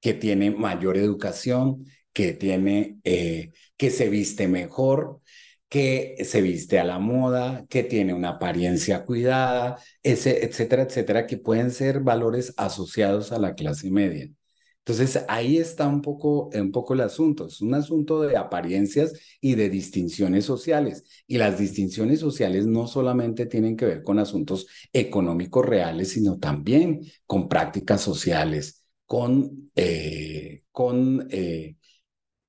que 0.00 0.14
tiene 0.14 0.50
mayor 0.50 0.96
educación, 0.96 1.86
que 2.12 2.32
tiene, 2.34 2.98
eh, 3.04 3.52
que 3.76 3.90
se 3.90 4.08
viste 4.08 4.48
mejor, 4.48 5.20
que 5.68 6.16
se 6.24 6.42
viste 6.42 6.78
a 6.80 6.84
la 6.84 6.98
moda, 6.98 7.66
que 7.68 7.84
tiene 7.84 8.14
una 8.14 8.30
apariencia 8.30 9.04
cuidada, 9.04 9.78
ese, 10.02 10.44
etcétera, 10.44 10.82
etcétera, 10.84 11.26
que 11.26 11.38
pueden 11.38 11.70
ser 11.70 12.00
valores 12.00 12.52
asociados 12.56 13.32
a 13.32 13.38
la 13.38 13.54
clase 13.54 13.90
media. 13.90 14.30
Entonces 14.90 15.24
ahí 15.28 15.58
está 15.58 15.86
un 15.86 16.02
poco, 16.02 16.50
un 16.52 16.72
poco 16.72 16.94
el 16.94 17.00
asunto. 17.02 17.46
Es 17.46 17.60
un 17.60 17.74
asunto 17.74 18.20
de 18.22 18.36
apariencias 18.36 19.12
y 19.40 19.54
de 19.54 19.70
distinciones 19.70 20.44
sociales. 20.44 21.04
Y 21.28 21.38
las 21.38 21.58
distinciones 21.58 22.18
sociales 22.18 22.66
no 22.66 22.88
solamente 22.88 23.46
tienen 23.46 23.76
que 23.76 23.86
ver 23.86 24.02
con 24.02 24.18
asuntos 24.18 24.66
económicos 24.92 25.64
reales, 25.64 26.10
sino 26.12 26.38
también 26.38 27.02
con 27.26 27.48
prácticas 27.48 28.00
sociales, 28.00 28.84
con, 29.06 29.70
eh, 29.76 30.64
con 30.72 31.28
eh, 31.30 31.76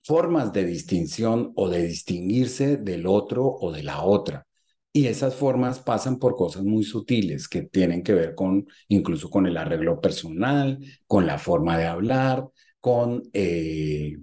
formas 0.04 0.54
de 0.54 0.65
distinción 0.65 1.54
o 1.56 1.69
de 1.69 1.84
distinguirse 1.88 2.77
del 2.77 3.06
otro 3.08 3.45
o 3.47 3.71
de 3.71 3.84
la 3.84 4.04
otra. 4.04 4.47
Y 4.93 5.08
esas 5.08 5.36
formas 5.36 5.80
pasan 5.80 6.19
por 6.19 6.36
cosas 6.36 6.63
muy 6.63 6.84
sutiles 6.84 7.47
que 7.47 7.62
tienen 7.63 8.04
que 8.04 8.13
ver 8.13 8.36
con 8.36 8.67
incluso 8.89 9.30
con 9.30 9.47
el 9.47 9.56
arreglo 9.58 10.01
personal, 10.01 10.80
con 11.08 11.25
la 11.25 11.38
forma 11.38 11.77
de 11.77 11.86
hablar, 11.86 12.45
con, 12.82 13.23
eh, 13.34 14.17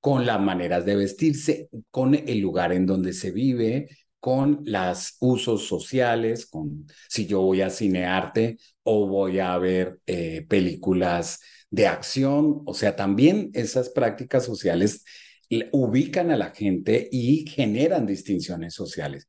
con 0.00 0.26
las 0.26 0.40
maneras 0.40 0.84
de 0.84 0.96
vestirse, 0.96 1.68
con 1.90 2.14
el 2.14 2.40
lugar 2.40 2.72
en 2.72 2.86
donde 2.86 3.12
se 3.12 3.30
vive, 3.30 3.88
con 4.18 4.62
los 4.64 5.16
usos 5.20 5.66
sociales, 5.68 6.46
con 6.46 6.86
si 7.08 7.26
yo 7.26 7.42
voy 7.42 7.60
a 7.62 7.70
cinearte 7.70 8.58
o 8.82 9.06
voy 9.06 9.38
a 9.38 9.56
ver 9.58 10.00
eh, 10.06 10.44
películas 10.48 11.40
de 11.70 11.86
acción, 11.86 12.62
o 12.66 12.74
sea, 12.74 12.96
también 12.96 13.50
esas 13.54 13.90
prácticas 13.90 14.44
sociales 14.44 15.04
ubican 15.72 16.30
a 16.30 16.36
la 16.36 16.50
gente 16.50 17.08
y 17.10 17.46
generan 17.48 18.06
distinciones 18.06 18.74
sociales. 18.74 19.28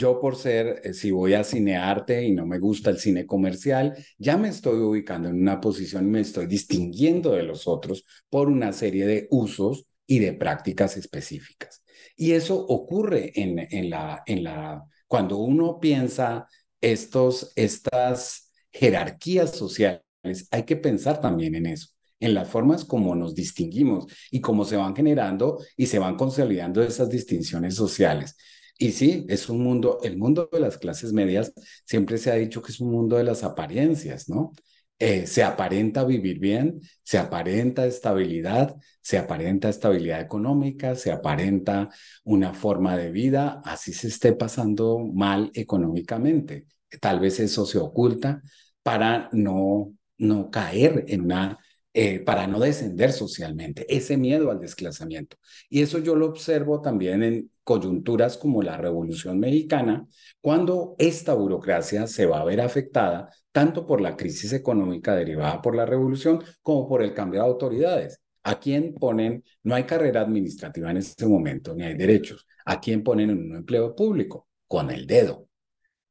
Yo 0.00 0.18
por 0.18 0.36
ser, 0.36 0.80
eh, 0.82 0.94
si 0.94 1.10
voy 1.10 1.34
a 1.34 1.44
cinearte 1.44 2.24
y 2.24 2.32
no 2.32 2.46
me 2.46 2.58
gusta 2.58 2.88
el 2.88 2.98
cine 2.98 3.26
comercial, 3.26 3.94
ya 4.16 4.38
me 4.38 4.48
estoy 4.48 4.78
ubicando 4.78 5.28
en 5.28 5.38
una 5.38 5.60
posición 5.60 6.06
y 6.06 6.10
me 6.10 6.20
estoy 6.20 6.46
distinguiendo 6.46 7.32
de 7.32 7.42
los 7.42 7.68
otros 7.68 8.06
por 8.30 8.48
una 8.48 8.72
serie 8.72 9.06
de 9.06 9.26
usos 9.30 9.84
y 10.06 10.18
de 10.20 10.32
prácticas 10.32 10.96
específicas. 10.96 11.82
Y 12.16 12.32
eso 12.32 12.58
ocurre 12.66 13.32
en, 13.34 13.90
la, 13.90 14.22
en 14.24 14.42
la, 14.42 14.84
cuando 15.06 15.36
uno 15.36 15.78
piensa 15.78 16.48
estos, 16.80 17.52
estas 17.54 18.50
jerarquías 18.72 19.50
sociales, 19.50 20.02
hay 20.50 20.62
que 20.62 20.76
pensar 20.76 21.20
también 21.20 21.56
en 21.56 21.66
eso 21.66 21.88
en 22.20 22.34
las 22.34 22.48
formas 22.50 22.84
como 22.84 23.14
nos 23.14 23.34
distinguimos 23.34 24.06
y 24.30 24.42
cómo 24.42 24.66
se 24.66 24.76
van 24.76 24.94
generando 24.94 25.58
y 25.76 25.86
se 25.86 25.98
van 25.98 26.16
consolidando 26.16 26.82
esas 26.82 27.08
distinciones 27.08 27.74
sociales. 27.74 28.36
Y 28.82 28.92
sí, 28.92 29.26
es 29.28 29.50
un 29.50 29.62
mundo, 29.62 29.98
el 30.02 30.16
mundo 30.16 30.48
de 30.50 30.58
las 30.58 30.78
clases 30.78 31.12
medias 31.12 31.52
siempre 31.84 32.16
se 32.16 32.30
ha 32.30 32.36
dicho 32.36 32.62
que 32.62 32.72
es 32.72 32.80
un 32.80 32.90
mundo 32.90 33.16
de 33.18 33.24
las 33.24 33.44
apariencias, 33.44 34.30
¿no? 34.30 34.52
Eh, 34.98 35.26
se 35.26 35.42
aparenta 35.42 36.02
vivir 36.04 36.38
bien, 36.38 36.80
se 37.02 37.18
aparenta 37.18 37.84
estabilidad, 37.84 38.74
se 39.02 39.18
aparenta 39.18 39.68
estabilidad 39.68 40.22
económica, 40.22 40.94
se 40.94 41.12
aparenta 41.12 41.90
una 42.24 42.54
forma 42.54 42.96
de 42.96 43.10
vida, 43.10 43.60
así 43.66 43.92
se 43.92 44.08
esté 44.08 44.32
pasando 44.32 44.98
mal 45.12 45.50
económicamente. 45.52 46.66
Tal 47.02 47.20
vez 47.20 47.38
eso 47.38 47.66
se 47.66 47.76
oculta 47.78 48.40
para 48.82 49.28
no, 49.32 49.92
no 50.16 50.50
caer 50.50 51.04
en 51.08 51.20
una 51.22 51.58
eh, 51.92 52.20
para 52.20 52.46
no 52.46 52.60
descender 52.60 53.12
socialmente, 53.12 53.84
ese 53.94 54.16
miedo 54.16 54.50
al 54.52 54.60
desplazamiento. 54.60 55.36
Y 55.68 55.82
eso 55.82 55.98
yo 55.98 56.14
lo 56.14 56.26
observo 56.26 56.80
también 56.80 57.22
en 57.24 57.50
coyunturas 57.70 58.36
como 58.36 58.64
la 58.64 58.76
Revolución 58.76 59.38
Mexicana, 59.38 60.04
cuando 60.40 60.96
esta 60.98 61.34
burocracia 61.34 62.08
se 62.08 62.26
va 62.26 62.40
a 62.40 62.44
ver 62.44 62.60
afectada 62.60 63.30
tanto 63.52 63.86
por 63.86 64.00
la 64.00 64.16
crisis 64.16 64.52
económica 64.52 65.14
derivada 65.14 65.62
por 65.62 65.76
la 65.76 65.86
revolución 65.86 66.42
como 66.62 66.88
por 66.88 67.00
el 67.00 67.14
cambio 67.14 67.40
de 67.40 67.46
autoridades. 67.46 68.20
¿A 68.42 68.58
quién 68.58 68.92
ponen? 68.94 69.44
No 69.62 69.76
hay 69.76 69.84
carrera 69.84 70.22
administrativa 70.22 70.90
en 70.90 70.96
este 70.96 71.26
momento, 71.26 71.72
ni 71.72 71.84
hay 71.84 71.94
derechos. 71.94 72.44
¿A 72.64 72.80
quién 72.80 73.04
ponen 73.04 73.30
en 73.30 73.38
un 73.38 73.56
empleo 73.58 73.94
público? 73.94 74.48
Con 74.66 74.90
el 74.90 75.06
dedo. 75.06 75.46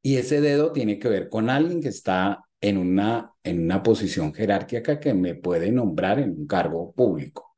Y 0.02 0.16
ese 0.16 0.40
dedo 0.40 0.72
tiene 0.72 0.98
que 0.98 1.10
ver 1.10 1.28
con 1.28 1.50
alguien 1.50 1.82
que 1.82 1.90
está 1.90 2.42
en 2.62 2.78
una, 2.78 3.34
en 3.44 3.62
una 3.62 3.84
posición 3.84 4.34
jerárquica 4.34 4.98
que 4.98 5.14
me 5.14 5.36
puede 5.36 5.74
nombrar 5.74 6.20
en 6.20 6.30
un 6.30 6.48
cargo 6.48 6.94
público. 6.94 7.49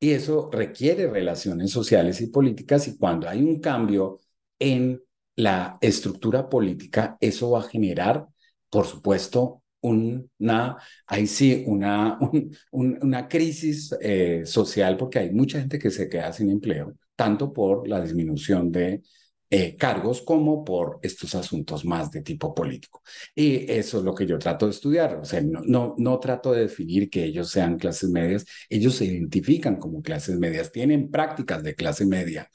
Y 0.00 0.12
eso 0.12 0.48
requiere 0.52 1.08
relaciones 1.10 1.70
sociales 1.70 2.20
y 2.22 2.28
políticas 2.28 2.88
y 2.88 2.96
cuando 2.96 3.28
hay 3.28 3.42
un 3.42 3.60
cambio 3.60 4.20
en 4.58 5.02
la 5.36 5.78
estructura 5.80 6.48
política, 6.48 7.16
eso 7.20 7.50
va 7.50 7.60
a 7.60 7.62
generar, 7.62 8.26
por 8.70 8.86
supuesto, 8.86 9.62
una, 9.82 10.76
ahí 11.06 11.26
sí, 11.26 11.64
una, 11.66 12.18
una 12.72 13.28
crisis 13.28 13.94
eh, 14.00 14.42
social 14.44 14.96
porque 14.96 15.18
hay 15.20 15.30
mucha 15.32 15.58
gente 15.60 15.78
que 15.78 15.90
se 15.90 16.08
queda 16.08 16.32
sin 16.32 16.50
empleo, 16.50 16.94
tanto 17.16 17.52
por 17.52 17.86
la 17.88 18.00
disminución 18.00 18.70
de 18.72 19.02
eh, 19.50 19.76
cargos 19.76 20.22
como 20.22 20.64
por 20.64 20.98
estos 21.02 21.34
asuntos 21.34 21.84
más 21.84 22.10
de 22.10 22.22
tipo 22.22 22.54
político. 22.54 23.02
Y 23.34 23.70
eso 23.70 23.98
es 23.98 24.04
lo 24.04 24.14
que 24.14 24.26
yo 24.26 24.38
trato 24.38 24.66
de 24.66 24.72
estudiar. 24.72 25.16
O 25.16 25.24
sea, 25.24 25.40
no, 25.40 25.60
no, 25.64 25.94
no 25.98 26.18
trato 26.20 26.52
de 26.52 26.62
definir 26.62 27.10
que 27.10 27.24
ellos 27.24 27.50
sean 27.50 27.76
clases 27.78 28.10
medias, 28.10 28.46
ellos 28.68 28.94
se 28.94 29.06
identifican 29.06 29.76
como 29.76 30.02
clases 30.02 30.38
medias, 30.38 30.70
tienen 30.72 31.10
prácticas 31.10 31.62
de 31.62 31.74
clase 31.74 32.06
media 32.06 32.48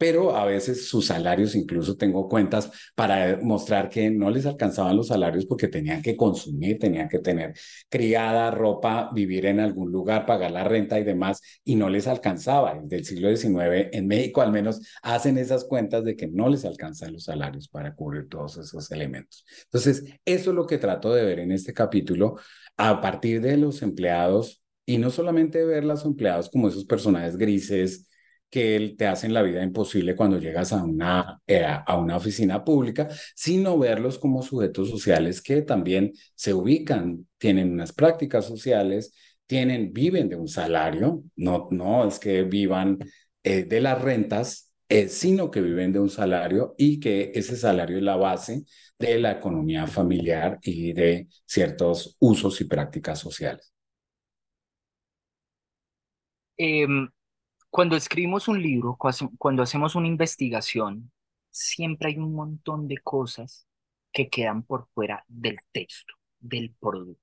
pero 0.00 0.34
a 0.34 0.46
veces 0.46 0.88
sus 0.88 1.08
salarios, 1.08 1.54
incluso 1.54 1.94
tengo 1.94 2.26
cuentas 2.26 2.70
para 2.94 3.38
mostrar 3.42 3.90
que 3.90 4.08
no 4.10 4.30
les 4.30 4.46
alcanzaban 4.46 4.96
los 4.96 5.08
salarios 5.08 5.44
porque 5.44 5.68
tenían 5.68 6.00
que 6.00 6.16
consumir, 6.16 6.78
tenían 6.78 7.06
que 7.06 7.18
tener 7.18 7.52
criada, 7.90 8.50
ropa, 8.50 9.10
vivir 9.12 9.44
en 9.44 9.60
algún 9.60 9.92
lugar, 9.92 10.24
pagar 10.24 10.52
la 10.52 10.64
renta 10.64 10.98
y 10.98 11.04
demás, 11.04 11.42
y 11.64 11.74
no 11.76 11.90
les 11.90 12.06
alcanzaba. 12.06 12.80
Desde 12.82 12.96
el 12.96 13.04
siglo 13.04 13.36
XIX, 13.36 13.90
en 13.92 14.06
México 14.06 14.40
al 14.40 14.52
menos, 14.52 14.80
hacen 15.02 15.36
esas 15.36 15.64
cuentas 15.66 16.02
de 16.02 16.16
que 16.16 16.28
no 16.28 16.48
les 16.48 16.64
alcanzan 16.64 17.12
los 17.12 17.24
salarios 17.24 17.68
para 17.68 17.94
cubrir 17.94 18.26
todos 18.30 18.56
esos 18.56 18.90
elementos. 18.92 19.44
Entonces, 19.64 20.04
eso 20.24 20.50
es 20.50 20.56
lo 20.56 20.66
que 20.66 20.78
trato 20.78 21.12
de 21.12 21.26
ver 21.26 21.40
en 21.40 21.52
este 21.52 21.74
capítulo 21.74 22.36
a 22.78 23.02
partir 23.02 23.42
de 23.42 23.58
los 23.58 23.82
empleados 23.82 24.62
y 24.86 24.96
no 24.96 25.10
solamente 25.10 25.62
ver 25.62 25.84
los 25.84 26.06
empleados 26.06 26.48
como 26.48 26.68
esos 26.68 26.86
personajes 26.86 27.36
grises, 27.36 28.06
que 28.50 28.94
te 28.98 29.06
hacen 29.06 29.32
la 29.32 29.42
vida 29.42 29.62
imposible 29.62 30.16
cuando 30.16 30.38
llegas 30.38 30.72
a 30.72 30.82
una, 30.84 31.40
eh, 31.46 31.64
a 31.64 31.96
una 31.98 32.16
oficina 32.16 32.64
pública, 32.64 33.08
sino 33.34 33.78
verlos 33.78 34.18
como 34.18 34.42
sujetos 34.42 34.90
sociales 34.90 35.40
que 35.42 35.62
también 35.62 36.12
se 36.34 36.52
ubican, 36.54 37.26
tienen 37.38 37.72
unas 37.72 37.92
prácticas 37.92 38.46
sociales, 38.46 39.14
tienen, 39.46 39.92
viven 39.92 40.28
de 40.28 40.36
un 40.36 40.48
salario, 40.48 41.22
no, 41.36 41.68
no 41.70 42.06
es 42.08 42.18
que 42.18 42.42
vivan 42.42 42.98
eh, 43.42 43.64
de 43.64 43.80
las 43.80 44.00
rentas, 44.02 44.72
eh, 44.88 45.08
sino 45.08 45.50
que 45.50 45.60
viven 45.60 45.92
de 45.92 46.00
un 46.00 46.10
salario 46.10 46.74
y 46.78 46.98
que 47.00 47.32
ese 47.34 47.56
salario 47.56 47.96
es 47.98 48.02
la 48.02 48.16
base 48.16 48.64
de 48.98 49.18
la 49.18 49.32
economía 49.32 49.86
familiar 49.86 50.58
y 50.62 50.92
de 50.92 51.28
ciertos 51.46 52.16
usos 52.20 52.60
y 52.60 52.64
prácticas 52.64 53.18
sociales. 53.20 53.72
Cuando 57.70 57.96
escribimos 57.96 58.48
un 58.48 58.60
libro, 58.60 58.96
cuando 59.38 59.62
hacemos 59.62 59.94
una 59.94 60.08
investigación, 60.08 61.12
siempre 61.50 62.08
hay 62.08 62.18
un 62.18 62.34
montón 62.34 62.88
de 62.88 62.98
cosas 62.98 63.66
que 64.12 64.28
quedan 64.28 64.62
por 64.64 64.88
fuera 64.92 65.24
del 65.28 65.58
texto, 65.72 66.14
del 66.40 66.74
producto. 66.74 67.22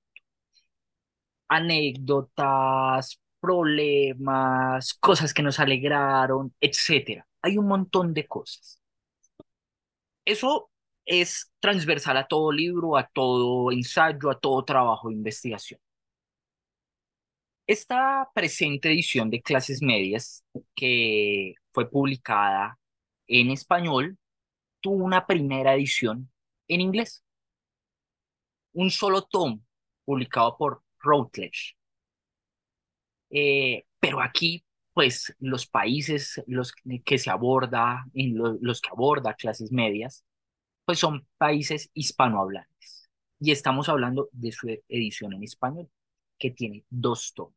Anécdotas, 1.49 3.19
problemas, 3.39 4.93
cosas 4.95 5.33
que 5.33 5.43
nos 5.43 5.60
alegraron, 5.60 6.53
etc. 6.62 7.23
Hay 7.41 7.57
un 7.57 7.67
montón 7.67 8.13
de 8.13 8.27
cosas. 8.27 8.81
Eso 10.25 10.69
es 11.05 11.51
transversal 11.60 12.17
a 12.17 12.27
todo 12.27 12.51
libro, 12.51 12.97
a 12.97 13.07
todo 13.07 13.71
ensayo, 13.71 14.29
a 14.29 14.39
todo 14.39 14.63
trabajo 14.65 15.10
de 15.10 15.15
investigación. 15.15 15.79
Esta 17.67 18.30
presente 18.34 18.89
edición 18.89 19.30
de 19.30 19.41
Clases 19.41 19.82
Medias, 19.82 20.41
que 20.73 21.56
fue 21.73 21.89
publicada 21.89 22.80
en 23.27 23.51
español, 23.51 24.17
tuvo 24.80 25.03
una 25.03 25.27
primera 25.27 25.75
edición 25.75 26.32
en 26.69 26.80
inglés. 26.80 27.25
Un 28.71 28.89
solo 28.89 29.23
tomo 29.23 29.60
publicado 30.06 30.56
por 30.58 30.82
Routledge. 30.99 31.75
Eh, 33.32 33.86
pero 33.99 34.21
aquí, 34.21 34.63
pues, 34.93 35.36
los 35.39 35.67
países 35.67 36.41
los 36.47 36.73
que 37.03 37.17
se 37.17 37.30
aborda, 37.30 38.06
en 38.13 38.38
los 38.62 38.80
que 38.80 38.89
aborda 38.89 39.34
clases 39.34 39.73
medias, 39.73 40.23
pues 40.86 40.99
son 40.99 41.27
países 41.38 41.89
hispanohablantes. 41.93 43.10
Y 43.41 43.51
estamos 43.51 43.89
hablando 43.89 44.30
de 44.32 44.53
su 44.53 44.69
edición 44.88 45.34
en 45.34 45.43
español, 45.43 45.89
que 46.39 46.51
tiene 46.51 46.86
dos 46.89 47.34
tomos. 47.34 47.57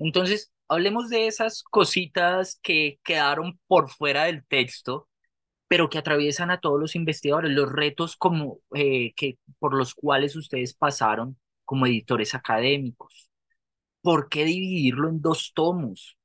Entonces, 0.00 0.52
hablemos 0.68 1.10
de 1.10 1.28
esas 1.28 1.62
cositas 1.62 2.58
que 2.62 3.00
quedaron 3.04 3.60
por 3.68 3.90
fuera 3.90 4.24
del 4.24 4.44
texto, 4.46 5.08
pero 5.68 5.90
que 5.90 5.98
atraviesan 5.98 6.50
a 6.50 6.60
todos 6.60 6.80
los 6.80 6.96
investigadores, 6.96 7.52
los 7.52 7.72
retos 7.72 8.16
como, 8.16 8.60
eh, 8.74 9.14
que, 9.14 9.38
por 9.60 9.74
los 9.74 9.94
cuales 9.94 10.36
ustedes 10.36 10.74
pasaron 10.74 11.38
como 11.64 11.86
editores 11.86 12.34
académicos. 12.34 13.30
¿por 14.02 14.28
qué 14.28 14.44
dividirlo 14.44 15.08
en 15.08 15.20
dos 15.20 15.52
tomos? 15.54 16.16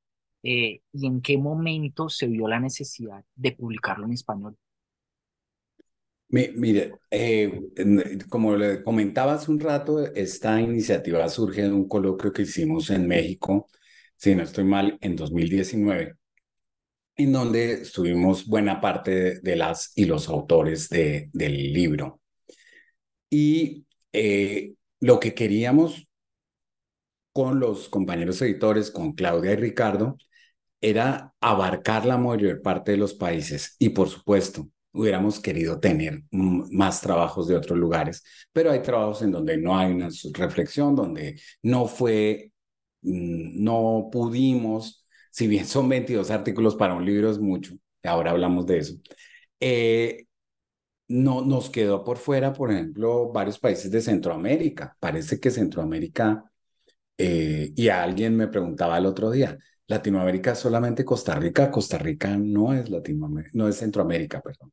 Eh, 0.43 0.81
¿y 0.93 1.07
en 1.07 1.21
qué 1.21 1.37
momento 1.37 2.09
se 2.09 2.27
vio 2.27 2.47
la 2.47 2.59
necesidad 2.59 3.23
de 3.35 3.51
publicarlo 3.53 4.05
en 4.05 4.13
español? 4.13 4.57
Mire, 6.29 6.93
eh, 7.11 7.61
como 8.29 8.55
le 8.55 8.83
comentaba 8.83 9.33
hace 9.33 9.51
un 9.51 9.59
rato, 9.59 9.99
esta 10.13 10.59
iniciativa 10.59 11.27
surge 11.29 11.63
de 11.63 11.71
un 11.71 11.87
coloquio 11.87 12.31
que 12.33 12.43
hicimos 12.43 12.89
en 12.89 13.07
México, 13.07 13.67
si 14.17 14.35
no 14.35 14.43
estoy 14.43 14.63
mal, 14.65 14.97
en 15.01 15.15
2019, 15.15 16.15
en 17.17 17.31
donde 17.31 17.73
estuvimos 17.73 18.45
buena 18.47 18.81
parte 18.81 19.39
de, 19.41 19.55
las 19.55 19.91
y 19.95 20.05
los 20.05 20.29
autores 20.29 20.89
de, 20.89 21.29
del 21.33 21.73
libro. 21.73 22.21
Y 23.29 23.85
eh, 24.13 24.73
lo 24.99 25.19
que 25.19 25.33
queríamos 25.33 26.07
con 27.31 27.59
los 27.59 27.89
compañeros 27.89 28.41
editores, 28.41 28.91
con 28.91 29.13
Claudia 29.13 29.53
y 29.53 29.55
Ricardo, 29.57 30.17
era 30.81 31.33
abarcar 31.41 32.05
la 32.05 32.17
mayor 32.17 32.61
parte 32.61 32.91
de 32.91 32.97
los 32.97 33.13
países 33.13 33.75
y 33.79 33.89
por 33.89 34.09
supuesto 34.09 34.69
hubiéramos 34.95 35.39
querido 35.39 35.79
tener 35.79 36.23
más 36.31 37.01
trabajos 37.01 37.47
de 37.47 37.55
otros 37.55 37.77
lugares, 37.77 38.23
pero 38.53 38.71
hay 38.71 38.81
trabajos 38.81 39.21
en 39.21 39.31
donde 39.31 39.57
no 39.57 39.77
hay 39.77 39.91
una 39.91 40.09
reflexión, 40.33 40.95
donde 40.95 41.39
no 41.63 41.87
fue, 41.87 42.51
mm, 43.01 43.63
no 43.63 44.09
pudimos, 44.11 45.05
si 45.31 45.47
bien 45.47 45.65
son 45.65 45.89
22 45.89 46.31
artículos 46.31 46.75
para 46.75 46.95
un 46.95 47.05
libro 47.05 47.29
es 47.29 47.39
mucho, 47.39 47.75
ahora 48.03 48.31
hablamos 48.31 48.65
de 48.65 48.77
eso, 48.79 48.95
eh, 49.59 50.25
no 51.07 51.41
nos 51.43 51.69
quedó 51.69 52.03
por 52.03 52.17
fuera, 52.17 52.53
por 52.53 52.71
ejemplo, 52.71 53.31
varios 53.31 53.59
países 53.59 53.91
de 53.91 54.01
Centroamérica. 54.01 54.95
Parece 54.99 55.39
que 55.39 55.51
Centroamérica, 55.51 56.51
eh, 57.17 57.73
y 57.75 57.89
alguien 57.89 58.35
me 58.37 58.47
preguntaba 58.47 58.97
el 58.97 59.05
otro 59.05 59.31
día, 59.31 59.57
Latinoamérica 59.87 60.55
solamente 60.55 61.05
Costa 61.05 61.35
Rica, 61.35 61.71
Costa 61.71 61.97
Rica 61.97 62.35
no 62.37 62.73
es 62.73 62.89
Latinoamérica, 62.89 63.51
no 63.53 63.67
es 63.67 63.77
Centroamérica, 63.77 64.41
perdón. 64.41 64.71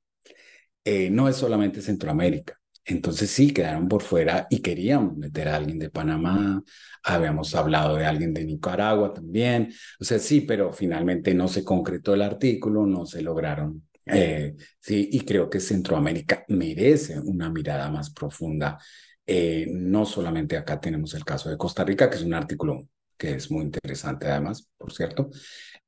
Eh, 0.84 1.10
no 1.10 1.28
es 1.28 1.36
solamente 1.36 1.80
Centroamérica. 1.82 2.58
Entonces 2.84 3.30
sí, 3.30 3.52
quedaron 3.52 3.88
por 3.88 4.02
fuera 4.02 4.46
y 4.50 4.60
queríamos 4.60 5.16
meter 5.16 5.48
a 5.48 5.54
alguien 5.56 5.78
de 5.78 5.88
Panamá, 5.90 6.62
habíamos 7.04 7.54
hablado 7.54 7.94
de 7.96 8.04
alguien 8.06 8.34
de 8.34 8.44
Nicaragua 8.44 9.12
también, 9.14 9.72
o 10.00 10.04
sea, 10.04 10.18
sí, 10.18 10.40
pero 10.40 10.72
finalmente 10.72 11.32
no 11.34 11.46
se 11.46 11.62
concretó 11.64 12.14
el 12.14 12.22
artículo, 12.22 12.84
no 12.86 13.06
se 13.06 13.22
lograron. 13.22 13.86
Eh, 14.06 14.56
sí, 14.80 15.08
y 15.12 15.20
creo 15.24 15.48
que 15.48 15.60
Centroamérica 15.60 16.44
merece 16.48 17.20
una 17.20 17.48
mirada 17.50 17.88
más 17.88 18.10
profunda. 18.10 18.78
Eh, 19.24 19.66
no 19.70 20.04
solamente 20.04 20.56
acá 20.56 20.80
tenemos 20.80 21.14
el 21.14 21.24
caso 21.24 21.48
de 21.50 21.56
Costa 21.56 21.84
Rica, 21.84 22.10
que 22.10 22.16
es 22.16 22.22
un 22.22 22.34
artículo 22.34 22.88
que 23.16 23.34
es 23.36 23.48
muy 23.52 23.62
interesante 23.64 24.26
además, 24.28 24.68
por 24.76 24.92
cierto. 24.92 25.30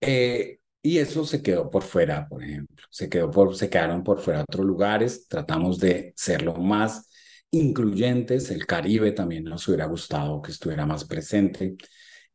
Eh, 0.00 0.59
y 0.86 0.98
eso 0.98 1.24
se 1.24 1.42
quedó 1.42 1.70
por 1.70 1.82
fuera, 1.82 2.28
por 2.28 2.44
ejemplo. 2.44 2.86
Se, 2.90 3.08
quedaron 3.08 4.04
por 4.04 4.20
fuera 4.20 4.42
otros 4.42 4.66
lugares. 4.66 5.26
Tratamos 5.28 5.78
de 5.80 6.12
ser 6.14 6.42
lo 6.42 6.56
más 6.56 7.10
incluyentes. 7.50 8.50
El 8.50 8.66
Caribe 8.66 9.12
también 9.12 9.44
nos 9.44 9.66
hubiera 9.66 9.86
gustado 9.86 10.42
que 10.42 10.50
estuviera 10.52 10.84
más 10.84 11.06
presente. 11.06 11.76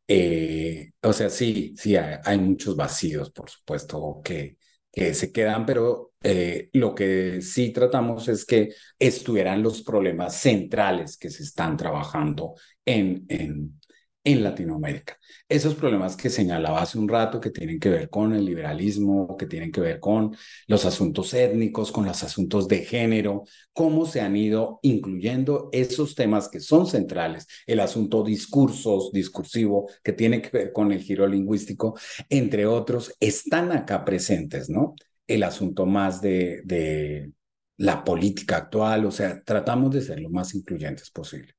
Eh, 0.07 0.93
o 1.03 1.13
sea, 1.13 1.29
sí, 1.29 1.75
sí, 1.77 1.95
hay, 1.95 2.39
muchos 2.39 2.75
vacíos, 2.75 3.29
por 3.31 3.51
supuesto, 3.51 4.19
que, 4.23 4.57
que 4.91 5.13
se 5.13 5.31
quedan, 5.31 5.63
pero 5.67 6.13
eh, 6.23 6.71
lo 6.73 6.95
que 6.95 7.43
sí 7.43 7.71
tratamos 7.71 8.27
es 8.29 8.45
que 8.45 8.73
estuvieran 8.97 9.61
los 9.61 9.83
problemas 9.83 10.35
centrales 10.35 11.17
que 11.17 11.29
se 11.29 11.43
están 11.43 11.77
trabajando 11.77 12.55
en, 12.83 13.27
en, 13.29 13.79
en 14.23 14.43
Latinoamérica. 14.43 15.17
Esos 15.47 15.75
problemas 15.75 16.15
que 16.15 16.29
señalaba 16.29 16.81
hace 16.81 16.99
un 16.99 17.07
rato, 17.07 17.39
que 17.39 17.49
tienen 17.51 17.79
que 17.79 17.89
ver 17.89 18.09
con 18.09 18.33
el 18.33 18.45
liberalismo, 18.45 19.35
que 19.37 19.45
tienen 19.45 19.71
que 19.71 19.81
ver 19.81 19.99
con 19.99 20.35
los 20.67 20.85
asuntos 20.85 21.33
étnicos, 21.33 21.91
con 21.91 22.05
los 22.05 22.23
asuntos 22.23 22.67
de 22.67 22.85
género, 22.85 23.43
cómo 23.73 24.05
se 24.05 24.21
han 24.21 24.35
ido 24.35 24.79
incluyendo 24.83 25.69
esos 25.71 26.15
temas 26.15 26.49
que 26.49 26.59
son 26.59 26.85
centrales, 26.85 27.47
el 27.65 27.79
asunto 27.79 28.23
discursos, 28.23 29.11
discursivo, 29.11 29.89
que 30.03 30.13
tiene 30.13 30.41
que 30.41 30.49
ver 30.55 30.73
con 30.73 30.91
el 30.91 31.01
giro 31.01 31.25
lingüístico, 31.27 31.97
entre 32.29 32.65
otros, 32.65 33.13
están 33.19 33.71
acá 33.71 34.05
presentes, 34.05 34.69
¿no? 34.69 34.95
El 35.27 35.43
asunto 35.43 35.85
más 35.85 36.21
de, 36.21 36.61
de 36.65 37.31
la 37.77 38.03
política 38.03 38.57
actual, 38.57 39.05
o 39.05 39.11
sea, 39.11 39.41
tratamos 39.43 39.91
de 39.91 40.01
ser 40.01 40.19
lo 40.19 40.29
más 40.29 40.53
incluyentes 40.53 41.09
posible. 41.11 41.53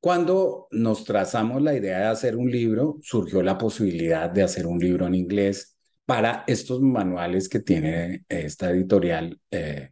Cuando 0.00 0.68
nos 0.70 1.04
trazamos 1.04 1.62
la 1.62 1.74
idea 1.74 1.98
de 1.98 2.06
hacer 2.06 2.36
un 2.36 2.50
libro, 2.50 2.98
surgió 3.02 3.42
la 3.42 3.58
posibilidad 3.58 4.30
de 4.30 4.42
hacer 4.42 4.66
un 4.66 4.78
libro 4.78 5.06
en 5.06 5.14
inglés 5.14 5.76
para 6.04 6.44
estos 6.46 6.80
manuales 6.80 7.48
que 7.48 7.60
tiene 7.60 8.24
esta 8.28 8.70
editorial 8.70 9.40
eh, 9.50 9.90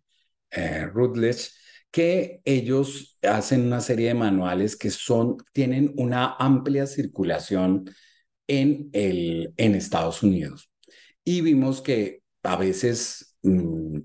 eh, 0.51 0.87
Routledge, 0.87 1.51
que 1.91 2.41
ellos 2.45 3.19
hacen 3.23 3.67
una 3.67 3.81
serie 3.81 4.09
de 4.09 4.15
manuales 4.15 4.77
que 4.77 4.91
son, 4.91 5.37
tienen 5.53 5.93
una 5.97 6.37
amplia 6.39 6.87
circulación 6.87 7.91
en, 8.47 8.91
el, 8.93 9.53
en 9.57 9.75
Estados 9.75 10.23
Unidos. 10.23 10.71
Y 11.25 11.41
vimos 11.41 11.81
que 11.81 12.23
a 12.43 12.57
veces 12.57 13.37
mm, 13.43 13.99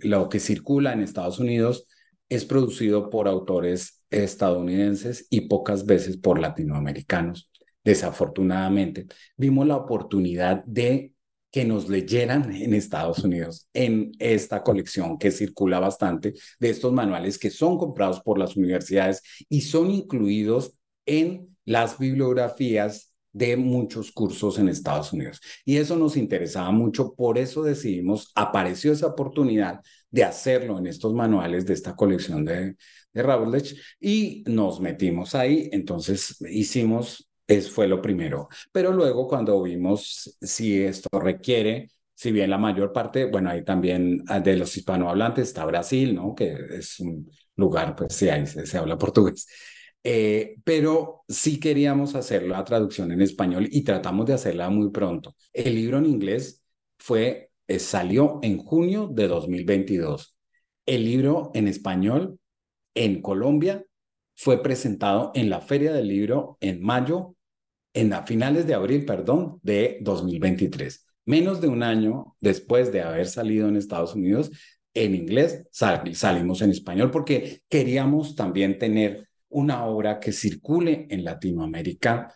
lo 0.00 0.28
que 0.28 0.40
circula 0.40 0.92
en 0.92 1.00
Estados 1.00 1.38
Unidos 1.38 1.86
es 2.28 2.44
producido 2.44 3.10
por 3.10 3.28
autores 3.28 4.02
estadounidenses 4.10 5.26
y 5.30 5.42
pocas 5.42 5.86
veces 5.86 6.16
por 6.16 6.38
latinoamericanos. 6.38 7.50
Desafortunadamente, 7.84 9.06
vimos 9.36 9.66
la 9.66 9.76
oportunidad 9.76 10.64
de 10.64 11.12
que 11.50 11.64
nos 11.64 11.88
leyeran 11.88 12.54
en 12.54 12.74
Estados 12.74 13.24
Unidos 13.24 13.68
en 13.72 14.12
esta 14.18 14.62
colección 14.62 15.18
que 15.18 15.30
circula 15.30 15.80
bastante 15.80 16.34
de 16.60 16.70
estos 16.70 16.92
manuales 16.92 17.38
que 17.38 17.50
son 17.50 17.78
comprados 17.78 18.20
por 18.20 18.38
las 18.38 18.56
universidades 18.56 19.22
y 19.48 19.62
son 19.62 19.90
incluidos 19.90 20.74
en 21.06 21.56
las 21.64 21.98
bibliografías 21.98 23.12
de 23.32 23.56
muchos 23.56 24.10
cursos 24.10 24.58
en 24.58 24.68
Estados 24.68 25.12
Unidos. 25.12 25.40
Y 25.64 25.76
eso 25.76 25.96
nos 25.96 26.16
interesaba 26.16 26.70
mucho, 26.70 27.14
por 27.14 27.38
eso 27.38 27.62
decidimos, 27.62 28.32
apareció 28.34 28.92
esa 28.92 29.06
oportunidad 29.06 29.80
de 30.10 30.24
hacerlo 30.24 30.78
en 30.78 30.86
estos 30.86 31.14
manuales 31.14 31.66
de 31.66 31.74
esta 31.74 31.94
colección 31.96 32.44
de, 32.44 32.76
de 33.12 33.22
Routledge 33.22 33.76
y 34.00 34.44
nos 34.46 34.80
metimos 34.80 35.34
ahí, 35.34 35.68
entonces 35.72 36.36
hicimos, 36.50 37.28
es, 37.46 37.70
fue 37.70 37.88
lo 37.88 38.00
primero. 38.00 38.48
Pero 38.72 38.92
luego 38.92 39.26
cuando 39.28 39.62
vimos 39.62 40.36
si 40.40 40.82
esto 40.82 41.08
requiere, 41.20 41.90
si 42.14 42.32
bien 42.32 42.50
la 42.50 42.58
mayor 42.58 42.92
parte, 42.92 43.26
bueno, 43.26 43.50
ahí 43.50 43.64
también 43.64 44.24
ah, 44.28 44.40
de 44.40 44.56
los 44.56 44.76
hispanohablantes 44.76 45.48
está 45.48 45.64
Brasil, 45.64 46.14
¿no? 46.14 46.34
Que 46.34 46.56
es 46.78 46.98
un 47.00 47.30
lugar, 47.56 47.94
pues 47.94 48.14
sí, 48.14 48.28
ahí 48.28 48.46
se, 48.46 48.66
se 48.66 48.78
habla 48.78 48.98
portugués. 48.98 49.46
Eh, 50.02 50.56
pero 50.64 51.24
sí 51.28 51.58
queríamos 51.60 52.14
hacer 52.14 52.44
la 52.44 52.64
traducción 52.64 53.12
en 53.12 53.20
español 53.20 53.68
y 53.70 53.82
tratamos 53.82 54.26
de 54.26 54.34
hacerla 54.34 54.70
muy 54.70 54.90
pronto. 54.90 55.36
El 55.52 55.74
libro 55.74 55.98
en 55.98 56.06
inglés 56.06 56.62
fue, 56.98 57.47
eh, 57.68 57.78
salió 57.78 58.40
en 58.42 58.58
junio 58.58 59.08
de 59.08 59.28
2022. 59.28 60.36
El 60.86 61.04
libro 61.04 61.50
en 61.54 61.68
español 61.68 62.38
en 62.94 63.22
Colombia 63.22 63.84
fue 64.34 64.62
presentado 64.62 65.32
en 65.34 65.50
la 65.50 65.60
Feria 65.60 65.92
del 65.92 66.08
Libro 66.08 66.56
en 66.60 66.80
mayo, 66.82 67.36
en 67.92 68.12
a 68.12 68.24
finales 68.24 68.66
de 68.66 68.74
abril, 68.74 69.04
perdón, 69.04 69.60
de 69.62 69.98
2023. 70.00 71.06
Menos 71.26 71.60
de 71.60 71.68
un 71.68 71.82
año 71.82 72.36
después 72.40 72.90
de 72.90 73.02
haber 73.02 73.26
salido 73.26 73.68
en 73.68 73.76
Estados 73.76 74.14
Unidos 74.14 74.50
en 74.94 75.14
inglés, 75.14 75.66
salimos 75.70 76.62
en 76.62 76.70
español 76.70 77.10
porque 77.10 77.62
queríamos 77.68 78.34
también 78.34 78.78
tener 78.78 79.28
una 79.48 79.84
obra 79.84 80.18
que 80.18 80.32
circule 80.32 81.06
en 81.10 81.24
Latinoamérica 81.24 82.32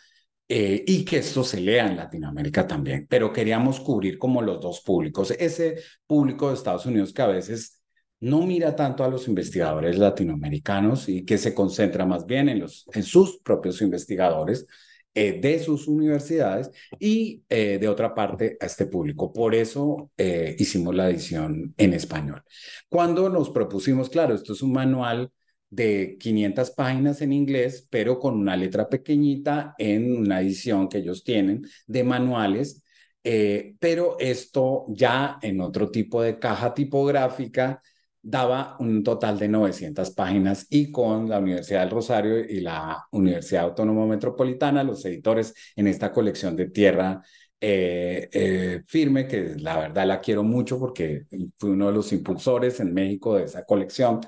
eh, 0.55 0.85
y 0.87 1.03
que 1.07 1.17
esto 1.17 1.45
se 1.45 1.63
lea 1.63 1.87
en 1.87 1.97
Latinoamérica 1.97 2.67
también, 2.67 3.07
pero 3.09 3.33
queríamos 3.33 3.81
cubrir 3.81 4.19
como 4.19 4.43
los 4.43 4.61
dos 4.61 4.83
públicos, 4.83 5.31
ese 5.31 5.77
público 6.07 6.49
de 6.49 6.57
Estados 6.57 6.85
Unidos 6.85 7.15
que 7.15 7.23
a 7.23 7.27
veces 7.27 7.81
no 8.21 8.43
mira 8.43 8.77
tanto 8.77 9.03
a 9.03 9.09
los 9.09 9.29
investigadores 9.29 9.97
latinoamericanos 9.97 11.09
y 11.09 11.25
que 11.25 11.39
se 11.39 11.55
concentra 11.55 12.05
más 12.05 12.27
bien 12.27 12.51
en, 12.51 12.61
los, 12.61 12.85
en 12.93 13.03
sus 13.03 13.39
propios 13.39 13.81
investigadores 13.81 14.67
eh, 15.15 15.41
de 15.41 15.59
sus 15.59 15.89
universidades 15.89 16.71
y 16.99 17.43
eh, 17.49 17.79
de 17.81 17.89
otra 17.89 18.15
parte 18.15 18.59
a 18.61 18.67
este 18.67 18.85
público. 18.85 19.33
Por 19.33 19.55
eso 19.55 20.11
hicimos 20.19 20.95
la 20.95 21.09
edición 21.09 21.73
en 21.79 21.95
español. 21.95 22.43
Cuando 22.91 23.31
nos 23.31 23.49
propusimos, 23.49 24.11
claro, 24.11 24.35
esto 24.35 24.53
es 24.53 24.61
un 24.61 24.73
manual 24.73 25.33
de 25.73 26.19
500 26.21 26.71
páginas 26.73 27.23
en 27.23 27.33
inglés, 27.33 27.87
pero 27.91 28.19
con 28.19 28.35
una 28.37 28.57
letra 28.57 28.89
pequeñita 28.91 29.75
en 29.79 30.15
una 30.15 30.43
edición 30.43 30.87
que 30.87 30.99
ellos 30.99 31.25
tienen 31.25 31.67
de 31.87 32.05
manuales, 32.05 32.85
eh, 33.25 33.75
pero 33.81 34.19
esto 34.19 34.85
ya 34.91 35.39
en 35.41 35.63
otro 35.63 35.91
tipo 35.91 36.21
de 36.21 36.39
caja 36.39 36.75
tipográfica 36.75 37.81
daba 38.21 38.77
un 38.81 39.03
total 39.03 39.39
de 39.39 39.49
900 39.49 40.11
páginas 40.11 40.67
y 40.69 40.93
con 40.93 41.29
la 41.29 41.39
Universidad 41.39 41.81
del 41.81 41.91
Rosario 41.91 42.39
y 42.41 42.61
la 42.61 43.07
Universidad 43.11 43.65
Autónoma 43.65 44.07
Metropolitana, 44.07 44.85
los 44.85 45.03
editores 45.07 45.55
en 45.75 45.87
esta 45.87 46.13
colección 46.13 46.55
de 46.55 46.69
tierra 46.69 47.23
eh, 47.59 48.29
eh, 48.33 48.83
firme, 48.87 49.27
que 49.27 49.55
la 49.57 49.79
verdad 49.79 50.07
la 50.07 50.21
quiero 50.21 50.43
mucho 50.43 50.79
porque 50.79 51.23
fui 51.59 51.71
uno 51.71 51.87
de 51.87 51.93
los 51.95 52.13
impulsores 52.13 52.79
en 52.81 52.93
México 52.93 53.37
de 53.37 53.45
esa 53.45 53.65
colección, 53.65 54.21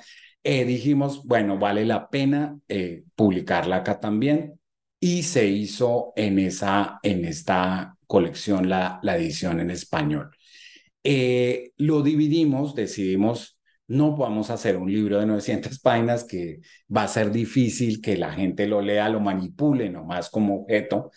eh, 0.45 0.65
dijimos, 0.65 1.25
bueno, 1.25 1.59
vale 1.59 1.85
la 1.85 2.09
pena 2.09 2.59
publicarla 3.17 3.77
acá 3.77 3.99
también 3.99 4.61
y 5.01 5.23
se 5.25 5.47
hizo 5.47 6.13
en, 6.17 6.39
esa, 6.39 6.99
en 7.03 7.25
esta 7.25 7.97
colección 8.07 8.69
la, 8.69 9.01
la 9.03 9.17
edición 9.17 9.61
en 9.61 9.71
español. 9.71 10.31
lo 11.79 12.03
dividimos, 12.03 12.75
decidimos 12.75 13.55
no 13.87 14.17
vamos 14.17 14.51
a 14.51 14.55
hacer 14.55 14.77
un 14.77 14.91
libro 14.91 15.19
de 15.21 15.27
900 15.27 15.79
páginas 15.81 16.25
que 16.25 16.61
va 16.95 17.05
a 17.05 17.09
ser 17.09 17.31
difícil 17.31 18.01
que 18.01 18.17
la 18.17 18.33
gente 18.33 18.67
lo 18.67 18.81
lea, 18.81 19.09
lo 19.09 19.21
manipule 19.21 19.91
nomás 19.91 20.31
como 20.31 20.63
objeto, 20.63 21.11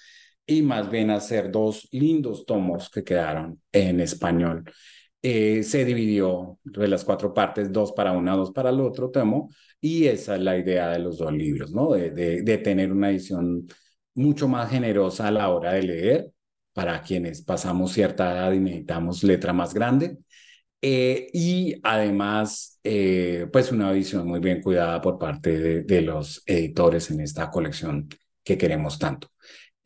y 0.45 0.61
más 0.61 0.89
bien 0.89 1.09
hacer 1.11 1.51
dos 1.51 1.88
lindos 1.91 2.45
tomos 2.45 2.89
que 2.89 3.03
quedaron 3.03 3.61
en 3.71 3.99
español. 3.99 4.63
Eh, 5.30 5.63
se 5.63 5.84
dividió 5.84 6.57
de 6.63 6.88
las 6.88 7.03
cuatro 7.03 7.34
partes, 7.34 7.71
dos 7.71 7.91
para 7.91 8.13
una, 8.13 8.36
dos 8.36 8.51
para 8.51 8.69
el 8.69 8.80
otro 8.80 9.09
tomo, 9.11 9.49
y 9.82 10.05
esa 10.05 10.36
es 10.36 10.41
la 10.41 10.57
idea 10.57 10.89
de 10.89 10.99
los 10.99 11.17
dos 11.17 11.34
libros, 11.34 11.71
¿no? 11.73 11.91
De, 11.91 12.11
de, 12.11 12.57
tener 12.59 12.91
una 12.93 13.09
edición 13.11 13.67
mucho 14.13 14.47
más 14.47 14.71
generosa 14.71 15.28
a 15.28 15.32
la 15.32 15.49
hora 15.49 15.73
de 15.73 15.84
leer 15.84 16.32
para 16.73 17.01
quienes 17.01 17.41
pasamos 17.41 17.91
cierta 17.91 18.32
edad 18.32 18.53
y 18.53 18.59
necesitamos 18.59 19.23
letra 19.23 19.51
más 19.51 19.73
grande 19.73 20.17
eh, 20.82 21.30
y 21.34 21.75
además, 21.84 22.80
eh, 22.84 23.47
pues 23.51 23.71
una 23.71 23.91
visión 23.91 24.28
muy 24.28 24.39
bien 24.39 24.61
cuidada 24.61 25.01
por 25.01 25.17
parte 25.17 25.84
de, 25.84 26.01
los 26.01 26.43
editores 26.45 27.09
en 27.11 27.21
esta 27.21 27.49
colección 27.49 28.07
que 28.43 28.57
queremos 28.57 28.99
tanto. 28.99 29.30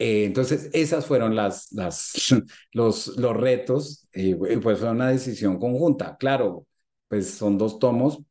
Eh, 0.02 0.26
entonces, 0.26 0.70
esas 0.74 1.06
fueron 1.06 1.36
las, 1.36 1.70
los, 2.74 3.08
los 3.18 3.38
retos, 3.38 4.08
y 4.14 4.36
pues 4.36 4.80
fue 4.80 4.90
una 4.92 5.10
decisión 5.10 5.60
conjunta. 5.60 6.18
Claro, 6.18 6.66
pues 7.08 7.32
son 7.32 7.58
dos 7.58 7.78
tomos, 7.80 8.24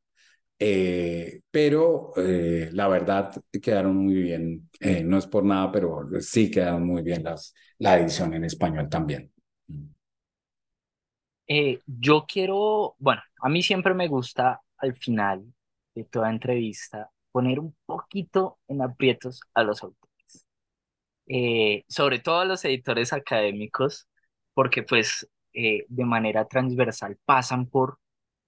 pero 1.50 2.12
la 2.16 2.88
verdad 2.88 3.32
quedaron 3.62 3.96
muy 3.96 4.14
bien, 4.14 4.70
no 5.04 5.18
es 5.18 5.26
por 5.26 5.44
nada, 5.44 5.70
pero 5.72 6.08
sí 6.20 6.50
quedaron 6.50 6.86
muy 6.86 7.02
bien 7.02 7.24
las, 7.24 7.54
la 7.78 7.98
edición 7.98 8.34
en 8.34 8.44
español 8.44 8.88
también. 8.88 9.32
Eh, 11.46 11.80
yo 11.86 12.26
quiero, 12.26 12.94
bueno, 12.98 13.22
a 13.42 13.48
mí 13.48 13.62
siempre 13.62 13.94
me 13.94 14.08
gusta 14.08 14.62
al 14.78 14.94
final 14.94 15.52
de 15.94 16.04
toda 16.04 16.30
entrevista 16.30 17.10
poner 17.32 17.58
un 17.60 17.76
poquito 17.86 18.58
en 18.68 18.82
aprietos 18.82 19.40
a 19.54 19.62
los 19.64 19.82
autores, 19.82 20.09
eh, 21.30 21.84
sobre 21.88 22.18
todo 22.20 22.40
a 22.40 22.44
los 22.44 22.64
editores 22.64 23.12
académicos, 23.12 24.08
porque 24.54 24.82
pues 24.82 25.28
eh, 25.54 25.86
de 25.88 26.04
manera 26.04 26.46
transversal 26.48 27.18
pasan 27.24 27.66
por 27.66 27.98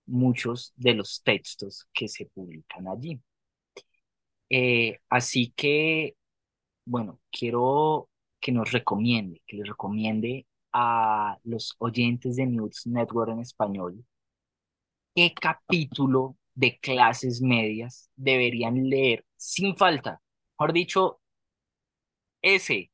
muchos 0.07 0.73
de 0.77 0.95
los 0.95 1.23
textos 1.23 1.87
que 1.95 2.09
se 2.09 2.27
publican 2.27 2.89
allí. 2.89 3.21
así 5.09 5.53
que, 5.57 6.17
bueno, 6.87 7.21
quiero 7.31 8.09
que 8.41 8.53
nos 8.53 8.73
recomiende, 8.73 9.43
que 9.47 9.57
les 9.59 9.69
recomiende 9.69 10.47
a 10.73 11.39
los 11.45 11.75
oyentes 11.79 12.37
de 12.37 12.47
News 12.47 12.87
Network 12.87 13.31
en 13.33 13.41
español 13.41 14.05
qué 15.15 15.33
capítulo 15.35 16.37
de 16.55 16.79
clases 16.79 17.41
medias 17.41 18.11
deberían 18.17 18.89
leer 18.89 19.25
sin 19.37 19.77
falta. 19.77 20.21
Mejor 20.59 20.73
dicho, 20.73 21.21
ese, 22.43 22.91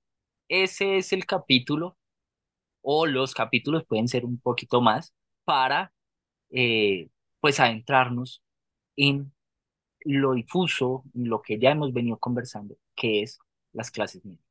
ese 0.48 0.98
es 0.98 1.12
el 1.12 1.26
capítulo 1.26 1.96
o 2.82 3.06
los 3.06 3.34
capítulos 3.34 3.84
pueden 3.86 4.08
ser 4.08 4.24
un 4.24 4.38
poquito 4.40 4.80
más 4.80 5.14
para 5.44 5.92
eh, 6.50 7.08
pues 7.40 7.60
adentrarnos 7.60 8.42
en 8.96 9.32
lo 10.02 10.34
difuso, 10.34 11.04
en 11.14 11.28
lo 11.28 11.42
que 11.42 11.58
ya 11.58 11.70
hemos 11.72 11.92
venido 11.92 12.18
conversando, 12.18 12.76
que 12.96 13.22
es 13.22 13.38
las 13.72 13.90
clases 13.90 14.24
medias. 14.24 14.42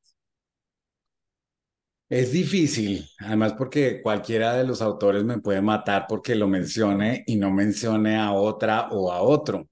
Es 2.10 2.32
difícil, 2.32 3.06
además 3.20 3.54
porque 3.54 4.02
cualquiera 4.02 4.54
de 4.56 4.64
los 4.66 4.82
autores 4.82 5.24
me 5.26 5.40
puede 5.40 5.62
matar 5.62 6.06
porque 6.08 6.36
lo 6.36 6.48
mencione 6.48 7.24
y 7.28 7.36
no 7.36 7.52
mencione 7.52 8.16
a 8.18 8.32
otra 8.32 8.88
o 8.92 9.12
a 9.12 9.22
otro. 9.22 9.68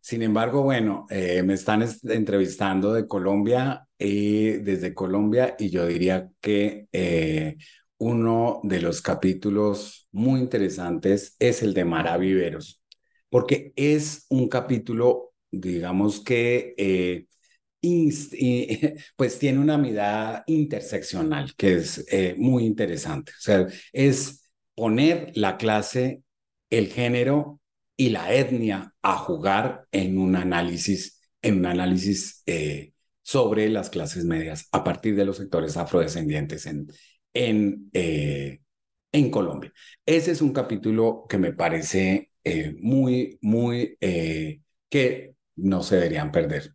Sin 0.00 0.22
embargo, 0.22 0.62
bueno, 0.62 1.06
eh, 1.10 1.42
me 1.42 1.54
están 1.54 1.84
entrevistando 2.04 2.92
de 2.92 3.06
Colombia 3.06 3.86
y 3.98 4.50
desde 4.58 4.94
Colombia 4.94 5.54
y 5.58 5.70
yo 5.70 5.86
diría 5.86 6.30
que 6.40 6.88
eh, 6.92 7.56
uno 7.98 8.60
de 8.64 8.80
los 8.80 9.02
capítulos 9.02 10.08
muy 10.12 10.40
interesantes 10.40 11.36
es 11.38 11.62
el 11.62 11.74
de 11.74 11.84
Mara 11.84 12.16
Viveros, 12.16 12.82
porque 13.28 13.72
es 13.76 14.26
un 14.30 14.48
capítulo, 14.48 15.32
digamos 15.50 16.20
que 16.20 16.74
eh, 16.78 17.26
pues 19.16 19.38
tiene 19.38 19.58
una 19.58 19.78
mirada 19.78 20.44
interseccional 20.46 21.54
que 21.56 21.74
es 21.76 22.04
eh, 22.10 22.34
muy 22.38 22.64
interesante. 22.64 23.32
O 23.32 23.40
sea, 23.40 23.66
es 23.92 24.50
poner 24.74 25.32
la 25.36 25.56
clase, 25.56 26.22
el 26.70 26.88
género 26.88 27.57
y 27.98 28.08
la 28.10 28.32
etnia 28.32 28.94
a 29.02 29.18
jugar 29.18 29.86
en 29.92 30.18
un 30.18 30.36
análisis, 30.36 31.20
en 31.42 31.58
un 31.58 31.66
análisis 31.66 32.42
eh, 32.46 32.94
sobre 33.22 33.68
las 33.68 33.90
clases 33.90 34.24
medias 34.24 34.68
a 34.72 34.82
partir 34.82 35.14
de 35.16 35.26
los 35.26 35.36
sectores 35.36 35.76
afrodescendientes 35.76 36.64
en, 36.64 36.86
en, 37.34 37.90
eh, 37.92 38.60
en 39.12 39.30
Colombia. 39.30 39.70
Ese 40.06 40.30
es 40.30 40.40
un 40.40 40.54
capítulo 40.54 41.26
que 41.28 41.36
me 41.36 41.52
parece 41.52 42.30
muy, 42.80 43.38
muy, 43.42 43.98
que 44.00 45.34
no 45.56 45.82
se 45.82 45.96
deberían 45.96 46.32
perder 46.32 46.74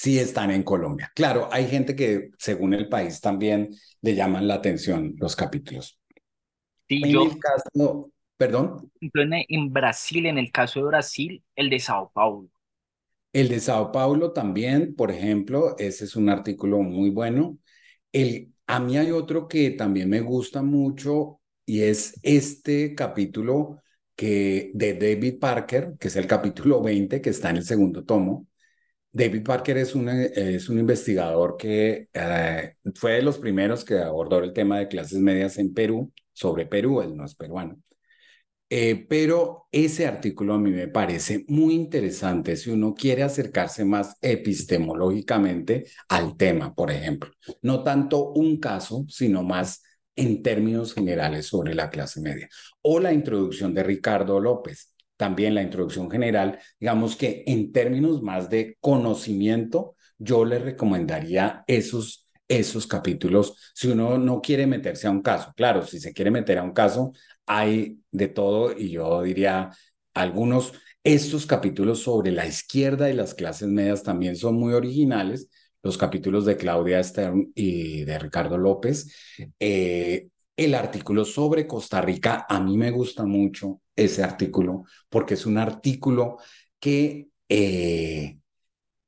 sí 0.00 0.18
están 0.18 0.50
en 0.50 0.62
Colombia. 0.62 1.12
Claro, 1.14 1.50
hay 1.52 1.66
gente 1.66 1.94
que 1.94 2.30
según 2.38 2.72
el 2.72 2.88
país 2.88 3.20
también 3.20 3.68
le 4.00 4.14
llaman 4.14 4.48
la 4.48 4.54
atención 4.54 5.14
los 5.18 5.36
capítulos. 5.36 6.00
Sí, 6.88 7.02
en 7.04 7.10
yo, 7.10 7.24
el 7.24 7.38
caso, 7.38 8.10
perdón. 8.40 8.90
En 9.02 9.70
Brasil, 9.70 10.24
en 10.24 10.38
el 10.38 10.50
caso 10.50 10.80
de 10.80 10.86
Brasil, 10.86 11.44
el 11.54 11.68
de 11.68 11.78
Sao 11.78 12.10
Paulo. 12.10 12.48
El 13.34 13.50
de 13.50 13.60
Sao 13.60 13.92
Paulo 13.92 14.32
también, 14.32 14.96
por 14.96 15.10
ejemplo, 15.10 15.76
ese 15.78 16.06
es 16.06 16.16
un 16.16 16.30
artículo 16.30 16.78
muy 16.78 17.10
bueno. 17.10 17.58
El, 18.10 18.54
a 18.66 18.80
mí 18.80 18.96
hay 18.96 19.10
otro 19.10 19.46
que 19.46 19.72
también 19.72 20.08
me 20.08 20.20
gusta 20.22 20.62
mucho 20.62 21.38
y 21.66 21.82
es 21.82 22.18
este 22.22 22.94
capítulo 22.94 23.82
que, 24.16 24.70
de 24.72 24.94
David 24.94 25.38
Parker, 25.38 25.96
que 26.00 26.08
es 26.08 26.16
el 26.16 26.26
capítulo 26.26 26.82
20, 26.82 27.20
que 27.20 27.30
está 27.30 27.50
en 27.50 27.58
el 27.58 27.64
segundo 27.64 28.04
tomo, 28.06 28.46
David 29.12 29.44
Parker 29.44 29.76
es 29.76 29.94
un, 29.94 30.08
es 30.08 30.66
un 30.70 30.78
investigador 30.78 31.58
que 31.58 32.08
eh, 32.14 32.74
fue 32.94 33.12
de 33.12 33.22
los 33.22 33.38
primeros 33.38 33.84
que 33.84 33.98
abordó 33.98 34.38
el 34.38 34.54
tema 34.54 34.78
de 34.78 34.88
clases 34.88 35.18
medias 35.18 35.58
en 35.58 35.74
Perú, 35.74 36.10
sobre 36.32 36.64
Perú, 36.64 37.02
él 37.02 37.14
no 37.14 37.26
es 37.26 37.34
peruano. 37.34 37.78
Eh, 38.72 39.04
pero 39.08 39.66
ese 39.72 40.06
artículo 40.06 40.54
a 40.54 40.58
mí 40.58 40.70
me 40.70 40.86
parece 40.86 41.44
muy 41.48 41.74
interesante 41.74 42.56
si 42.56 42.70
uno 42.70 42.94
quiere 42.94 43.24
acercarse 43.24 43.84
más 43.84 44.16
epistemológicamente 44.22 45.86
al 46.08 46.36
tema, 46.36 46.72
por 46.72 46.92
ejemplo. 46.92 47.32
No 47.62 47.82
tanto 47.82 48.30
un 48.30 48.60
caso, 48.60 49.04
sino 49.08 49.42
más 49.42 49.82
en 50.14 50.42
términos 50.42 50.94
generales 50.94 51.46
sobre 51.46 51.74
la 51.74 51.90
clase 51.90 52.20
media. 52.20 52.48
O 52.82 53.00
la 53.00 53.12
introducción 53.12 53.74
de 53.74 53.82
Ricardo 53.82 54.38
López, 54.38 54.94
también 55.16 55.54
la 55.54 55.62
introducción 55.62 56.10
general, 56.10 56.58
digamos 56.78 57.16
que 57.16 57.42
en 57.46 57.72
términos 57.72 58.22
más 58.22 58.48
de 58.50 58.76
conocimiento, 58.80 59.96
yo 60.18 60.44
le 60.44 60.58
recomendaría 60.58 61.64
esos, 61.66 62.28
esos 62.46 62.86
capítulos 62.86 63.72
si 63.74 63.88
uno 63.88 64.18
no 64.18 64.40
quiere 64.40 64.66
meterse 64.66 65.06
a 65.06 65.10
un 65.10 65.22
caso. 65.22 65.52
Claro, 65.56 65.84
si 65.86 65.98
se 65.98 66.12
quiere 66.12 66.30
meter 66.30 66.58
a 66.58 66.62
un 66.62 66.72
caso, 66.72 67.12
hay 67.46 67.98
de 68.10 68.28
todo 68.28 68.76
y 68.76 68.90
yo 68.90 69.22
diría 69.22 69.70
algunos, 70.14 70.72
estos 71.04 71.46
capítulos 71.46 72.02
sobre 72.02 72.30
la 72.32 72.46
izquierda 72.46 73.10
y 73.10 73.14
las 73.14 73.34
clases 73.34 73.68
medias 73.68 74.02
también 74.02 74.36
son 74.36 74.56
muy 74.56 74.74
originales. 74.74 75.48
Los 75.82 75.96
capítulos 75.96 76.44
de 76.44 76.56
Claudia 76.56 77.02
Stern 77.02 77.52
y 77.54 78.04
de 78.04 78.18
Ricardo 78.18 78.58
López. 78.58 79.14
Eh, 79.58 80.28
el 80.56 80.74
artículo 80.74 81.24
sobre 81.24 81.66
Costa 81.66 82.02
Rica, 82.02 82.44
a 82.48 82.60
mí 82.60 82.76
me 82.76 82.90
gusta 82.90 83.24
mucho 83.24 83.80
ese 83.96 84.22
artículo 84.22 84.84
porque 85.08 85.34
es 85.34 85.46
un 85.46 85.56
artículo 85.56 86.36
que 86.78 87.28
eh, 87.48 88.38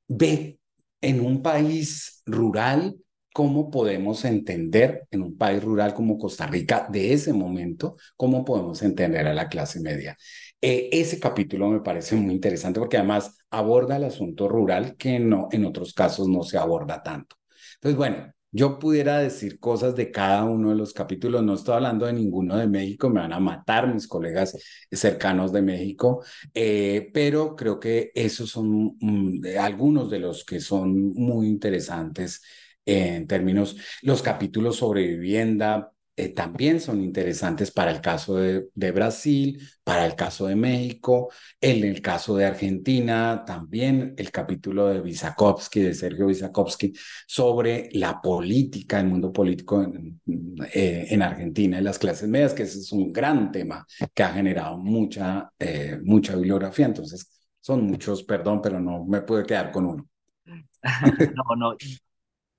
ve 0.07 0.59
en 1.01 1.19
un 1.21 1.41
país 1.43 2.23
rural 2.25 2.95
cómo 3.33 3.71
podemos 3.71 4.23
entender 4.25 5.07
en 5.11 5.23
un 5.23 5.37
país 5.37 5.63
rural 5.63 5.93
como 5.93 6.17
Costa 6.17 6.47
Rica 6.47 6.87
de 6.89 7.13
ese 7.13 7.33
momento, 7.33 7.97
cómo 8.15 8.45
podemos 8.45 8.81
entender 8.83 9.27
a 9.27 9.33
la 9.33 9.49
clase 9.49 9.81
media. 9.81 10.15
Eh, 10.61 10.89
ese 10.93 11.19
capítulo 11.19 11.69
me 11.69 11.81
parece 11.81 12.15
muy 12.15 12.33
interesante 12.33 12.79
porque 12.79 12.97
además 12.97 13.37
aborda 13.49 13.97
el 13.97 14.05
asunto 14.05 14.47
rural 14.47 14.95
que 14.97 15.19
no, 15.19 15.49
en 15.51 15.65
otros 15.65 15.93
casos 15.93 16.27
no 16.29 16.43
se 16.43 16.57
aborda 16.57 17.03
tanto. 17.03 17.35
Entonces, 17.75 17.97
bueno, 17.97 18.33
yo 18.55 18.77
pudiera 18.77 19.17
decir 19.17 19.59
cosas 19.59 19.95
de 19.95 20.11
cada 20.11 20.43
uno 20.43 20.69
de 20.69 20.75
los 20.75 20.93
capítulos, 20.93 21.41
no 21.43 21.55
estoy 21.55 21.73
hablando 21.73 22.05
de 22.05 22.13
ninguno 22.13 22.55
de 22.55 22.67
México, 22.67 23.09
me 23.09 23.19
van 23.19 23.33
a 23.33 23.39
matar 23.39 23.91
mis 23.91 24.07
colegas 24.07 24.55
cercanos 24.91 25.51
de 25.51 25.63
México, 25.63 26.23
eh, 26.53 27.09
pero 27.11 27.55
creo 27.55 27.79
que 27.79 28.11
esos 28.13 28.51
son 28.51 28.95
mm, 28.99 29.41
algunos 29.59 30.11
de 30.11 30.19
los 30.19 30.45
que 30.45 30.59
son 30.59 31.13
muy 31.15 31.47
interesantes 31.47 32.43
en 32.85 33.27
términos, 33.27 33.77
los 34.01 34.21
capítulos 34.21 34.77
sobre 34.77 35.07
vivienda, 35.07 35.93
eh, 36.15 36.29
también 36.29 36.79
son 36.79 37.01
interesantes 37.03 37.71
para 37.71 37.89
el 37.89 37.99
caso 37.99 38.35
de, 38.35 38.67
de, 38.75 38.91
Brasil, 38.91 39.59
para 39.83 40.05
el 40.05 40.13
caso 40.15 40.45
de 40.45 40.55
México, 40.55 41.31
en 41.59 41.83
el 41.83 42.03
caso 42.03 42.35
de 42.37 42.45
Argentina, 42.45 43.43
también 43.47 44.13
el 44.17 44.29
capítulo 44.29 44.89
de 44.89 45.01
Vysakovsky, 45.01 45.81
de 45.81 45.95
Sergio 45.95 46.27
Vysakovsky, 46.27 46.93
sobre 47.25 47.89
la 47.93 48.21
política, 48.21 48.99
el 48.99 49.07
mundo 49.07 49.33
político 49.33 49.81
en, 49.81 50.21
eh, 50.71 51.07
en, 51.09 51.23
Argentina 51.23 51.79
y 51.79 51.83
las 51.83 51.97
clases 51.97 52.29
medias, 52.29 52.53
que 52.53 52.63
ese 52.63 52.77
es 52.77 52.91
un 52.91 53.11
gran 53.11 53.51
tema 53.51 53.83
que 54.13 54.21
ha 54.21 54.33
generado 54.33 54.77
mucha, 54.77 55.51
eh, 55.57 55.99
mucha 56.03 56.35
bibliografía. 56.35 56.85
Entonces, 56.85 57.27
son 57.59 57.85
muchos, 57.85 58.23
perdón, 58.23 58.61
pero 58.61 58.79
no 58.79 59.03
me 59.03 59.21
puedo 59.21 59.43
quedar 59.43 59.71
con 59.71 59.87
uno. 59.87 60.07
no, 61.35 61.55
no, 61.57 61.75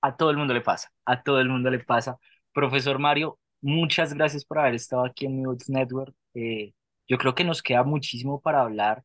a 0.05 0.17
todo 0.17 0.31
el 0.31 0.37
mundo 0.37 0.55
le 0.55 0.61
pasa, 0.61 0.91
a 1.05 1.23
todo 1.23 1.41
el 1.41 1.49
mundo 1.49 1.71
le 1.71 1.81
pasa. 1.81 2.19
Profesor 2.53 2.99
Mario, 2.99 3.39
Muchas 3.67 4.13
gracias 4.13 4.45
por 4.45 4.59
haber 4.59 4.75
estado 4.75 5.07
aquí 5.07 5.25
en 5.25 5.41
News 5.41 5.71
Network. 5.71 6.15
Eh, 6.35 6.75
yo 7.09 7.17
creo 7.17 7.35
que 7.35 7.45
nos 7.45 7.63
queda 7.63 7.83
muchísimo 7.83 8.39
para 8.43 8.61
hablar, 8.61 9.03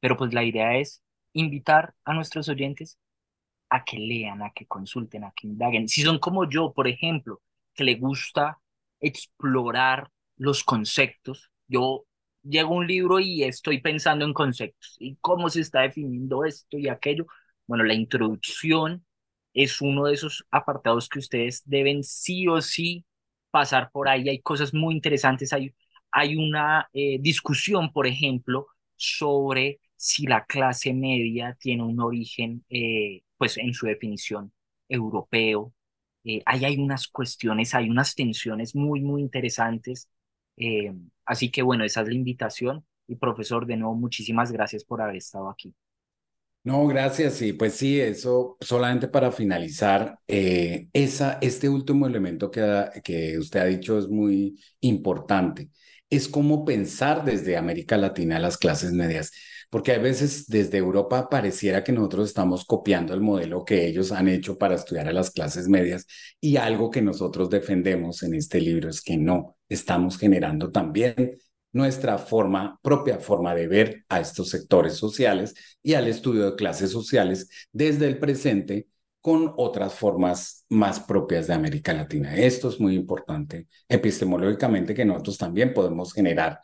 pero 0.00 0.16
pues 0.16 0.32
la 0.32 0.44
idea 0.44 0.78
es 0.78 1.02
invitar 1.34 1.92
a 2.06 2.14
nuestros 2.14 2.48
oyentes 2.48 2.98
a 3.68 3.84
que 3.84 3.98
lean, 3.98 4.42
a 4.42 4.52
que 4.54 4.64
consulten, 4.66 5.24
a 5.24 5.32
que 5.36 5.46
indaguen. 5.48 5.88
Si 5.88 6.00
son 6.00 6.18
como 6.18 6.48
yo, 6.48 6.72
por 6.72 6.88
ejemplo, 6.88 7.42
que 7.74 7.84
le 7.84 7.96
gusta 7.96 8.58
explorar 8.98 10.10
los 10.38 10.64
conceptos, 10.64 11.50
yo 11.66 12.06
llego 12.42 12.70
a 12.74 12.78
un 12.78 12.86
libro 12.86 13.20
y 13.20 13.44
estoy 13.44 13.82
pensando 13.82 14.24
en 14.24 14.32
conceptos 14.32 14.96
y 14.98 15.16
cómo 15.20 15.50
se 15.50 15.60
está 15.60 15.82
definiendo 15.82 16.46
esto 16.46 16.78
y 16.78 16.88
aquello. 16.88 17.26
Bueno, 17.66 17.84
la 17.84 17.92
introducción 17.92 19.04
es 19.58 19.80
uno 19.80 20.06
de 20.06 20.14
esos 20.14 20.46
apartados 20.52 21.08
que 21.08 21.18
ustedes 21.18 21.62
deben 21.66 22.04
sí 22.04 22.46
o 22.48 22.60
sí 22.62 23.04
pasar 23.50 23.90
por 23.90 24.08
ahí. 24.08 24.28
Hay 24.28 24.40
cosas 24.40 24.72
muy 24.72 24.94
interesantes. 24.94 25.52
Hay, 25.52 25.74
hay 26.12 26.36
una 26.36 26.88
eh, 26.92 27.18
discusión, 27.20 27.92
por 27.92 28.06
ejemplo, 28.06 28.68
sobre 28.96 29.80
si 29.96 30.26
la 30.26 30.44
clase 30.46 30.94
media 30.94 31.56
tiene 31.60 31.82
un 31.82 32.00
origen, 32.00 32.64
eh, 32.70 33.22
pues 33.36 33.58
en 33.58 33.74
su 33.74 33.86
definición, 33.86 34.52
europeo. 34.88 35.74
Eh, 36.24 36.42
ahí 36.46 36.64
hay 36.64 36.78
unas 36.78 37.08
cuestiones, 37.08 37.74
hay 37.74 37.90
unas 37.90 38.14
tensiones 38.14 38.76
muy, 38.76 39.00
muy 39.00 39.22
interesantes. 39.22 40.08
así 41.24 41.50
que 41.50 41.62
bueno, 41.62 41.84
esa 41.84 42.02
es 42.02 42.08
la 42.08 42.14
invitación. 42.14 42.86
Y 43.08 43.16
profesor, 43.16 43.66
de 43.66 43.76
nuevo, 43.76 43.94
muchísimas 43.94 44.52
gracias 44.52 44.84
por 44.84 45.00
haber 45.02 45.16
estado 45.16 45.48
aquí. 45.50 45.74
No, 46.68 46.86
gracias. 46.86 47.40
Y 47.40 47.54
pues 47.54 47.74
sí, 47.76 47.98
eso 47.98 48.58
solamente 48.60 49.08
para 49.08 49.32
finalizar, 49.32 50.18
eh, 50.28 50.88
esa, 50.92 51.38
este 51.40 51.66
último 51.70 52.06
elemento 52.06 52.50
que, 52.50 52.84
que 53.02 53.38
usted 53.38 53.60
ha 53.60 53.64
dicho 53.64 53.98
es 53.98 54.06
muy 54.08 54.60
importante. 54.80 55.70
Es 56.10 56.28
cómo 56.28 56.66
pensar 56.66 57.24
desde 57.24 57.56
América 57.56 57.96
Latina 57.96 58.38
las 58.38 58.58
clases 58.58 58.92
medias, 58.92 59.32
porque 59.70 59.92
a 59.92 59.98
veces 59.98 60.46
desde 60.46 60.76
Europa 60.76 61.30
pareciera 61.30 61.82
que 61.82 61.92
nosotros 61.92 62.28
estamos 62.28 62.66
copiando 62.66 63.14
el 63.14 63.22
modelo 63.22 63.64
que 63.64 63.86
ellos 63.86 64.12
han 64.12 64.28
hecho 64.28 64.58
para 64.58 64.74
estudiar 64.74 65.08
a 65.08 65.12
las 65.14 65.30
clases 65.30 65.68
medias 65.68 66.06
y 66.38 66.56
algo 66.58 66.90
que 66.90 67.00
nosotros 67.00 67.48
defendemos 67.48 68.22
en 68.22 68.34
este 68.34 68.60
libro 68.60 68.90
es 68.90 69.00
que 69.00 69.16
no, 69.16 69.56
estamos 69.70 70.18
generando 70.18 70.70
también 70.70 71.38
nuestra 71.78 72.18
forma, 72.18 72.78
propia 72.82 73.20
forma 73.20 73.54
de 73.54 73.68
ver 73.68 74.04
a 74.08 74.18
estos 74.20 74.50
sectores 74.50 74.94
sociales 74.94 75.54
y 75.80 75.94
al 75.94 76.08
estudio 76.08 76.50
de 76.50 76.56
clases 76.56 76.90
sociales 76.90 77.48
desde 77.72 78.08
el 78.08 78.18
presente 78.18 78.88
con 79.20 79.54
otras 79.56 79.94
formas 79.94 80.64
más 80.68 80.98
propias 80.98 81.46
de 81.46 81.54
América 81.54 81.92
Latina. 81.92 82.34
Esto 82.36 82.68
es 82.68 82.80
muy 82.80 82.94
importante 82.94 83.68
epistemológicamente 83.88 84.92
que 84.92 85.04
nosotros 85.04 85.38
también 85.38 85.72
podemos 85.72 86.12
generar 86.12 86.60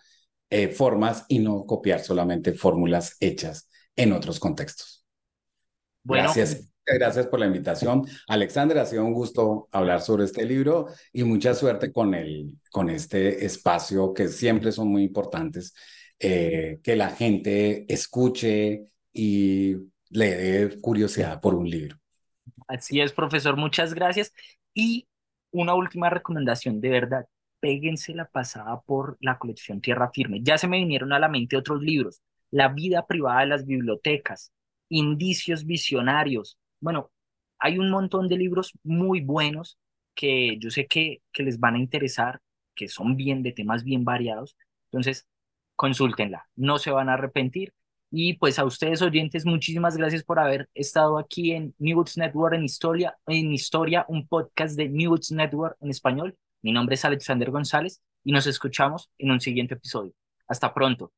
eh, 0.51 0.69
formas 0.69 1.25
y 1.29 1.39
no 1.39 1.65
copiar 1.65 2.01
solamente 2.01 2.53
fórmulas 2.53 3.17
hechas 3.21 3.69
en 3.95 4.13
otros 4.13 4.41
contextos. 4.41 5.05
Gracias. 6.03 6.74
Gracias 6.87 7.27
por 7.27 7.41
la 7.41 7.47
invitación. 7.47 8.07
Alexandra, 8.29 8.83
ha 8.83 8.87
sido 8.87 9.05
un 9.05 9.15
gusto 9.15 9.69
hablar 9.73 10.03
sobre 10.03 10.25
este 10.25 10.45
libro 10.45 10.89
y 11.13 11.25
mucha 11.25 11.55
suerte 11.55 11.91
con, 11.91 12.15
el, 12.15 12.53
con 12.71 12.91
este 12.91 13.45
espacio 13.47 14.13
que 14.13 14.29
siempre 14.29 14.71
son 14.71 14.89
muy 14.89 15.05
importantes, 15.05 15.75
eh, 16.19 16.81
que 16.83 16.95
la 16.95 17.11
gente 17.11 17.93
escuche 17.93 18.85
y 19.13 19.77
le 20.11 20.37
dé 20.37 20.81
curiosidad 20.81 21.41
por 21.41 21.55
un 21.55 21.69
libro. 21.69 21.97
Así 22.69 23.01
es, 23.01 23.13
profesor, 23.13 23.57
muchas 23.57 23.95
gracias. 23.95 24.33
Y 24.75 25.09
una 25.53 25.75
última 25.75 26.11
recomendación, 26.11 26.81
de 26.81 26.91
verdad, 26.91 27.27
péguense 27.61 28.15
la 28.15 28.27
pasada 28.27 28.83
por 28.83 29.17
la 29.21 29.39
colección 29.39 29.81
Tierra 29.81 30.11
Firme. 30.13 30.41
Ya 30.43 30.59
se 30.59 30.69
me 30.69 30.79
vinieron 30.79 31.15
a 31.15 31.19
la 31.19 31.29
mente 31.29 31.57
otros 31.57 31.83
libros, 31.83 32.21
La 32.51 32.69
vida 32.69 33.07
privada 33.07 33.41
de 33.41 33.47
las 33.47 33.65
bibliotecas, 33.65 34.53
Indicios 34.91 35.65
Visionarios, 35.65 36.59
bueno, 36.85 37.11
hay 37.59 37.79
un 37.79 37.91
montón 37.91 38.29
de 38.29 38.37
libros 38.37 38.73
muy 38.83 39.23
buenos 39.23 39.79
que 40.15 40.59
yo 40.59 40.71
sé 40.71 40.87
que, 40.87 41.23
que 41.33 41.43
les 41.43 41.59
van 41.59 41.77
a 41.77 41.79
interesar, 41.79 42.41
que 42.75 42.89
son 42.89 43.17
bien 43.17 43.43
de 43.43 43.53
temas 43.53 43.85
bien 43.85 44.05
variados. 44.05 44.55
Entonces, 44.91 45.27
consúltenla, 45.77 46.47
no 46.57 46.79
se 46.79 46.91
van 46.91 47.09
a 47.09 47.15
arrepentir. 47.15 47.73
Y 48.11 48.35
pues 48.35 48.59
a 48.59 48.67
ustedes 48.67 49.01
oyentes, 49.01 49.47
muchísimas 49.47 49.97
gracias 49.97 50.25
por 50.25 50.39
haber 50.39 50.69
estado 50.75 51.17
aquí 51.17 51.53
en 51.53 51.75
News 51.79 52.19
Network 52.19 52.55
en 52.55 52.65
Historia, 52.65 53.17
en 53.27 53.53
Historia, 53.53 54.05
un 54.09 54.29
podcast 54.29 54.77
de 54.77 54.91
News 54.91 55.33
Network 55.33 55.79
en 55.81 55.91
español. 55.91 56.37
Mi 56.61 56.71
nombre 56.71 56.97
es 56.97 57.05
Alexander 57.07 57.51
González 57.51 58.03
y 58.25 58.33
nos 58.33 58.47
escuchamos 58.47 59.09
en 59.17 59.31
un 59.31 59.41
siguiente 59.41 59.73
episodio. 59.73 60.13
Hasta 60.47 60.75
pronto. 60.75 61.13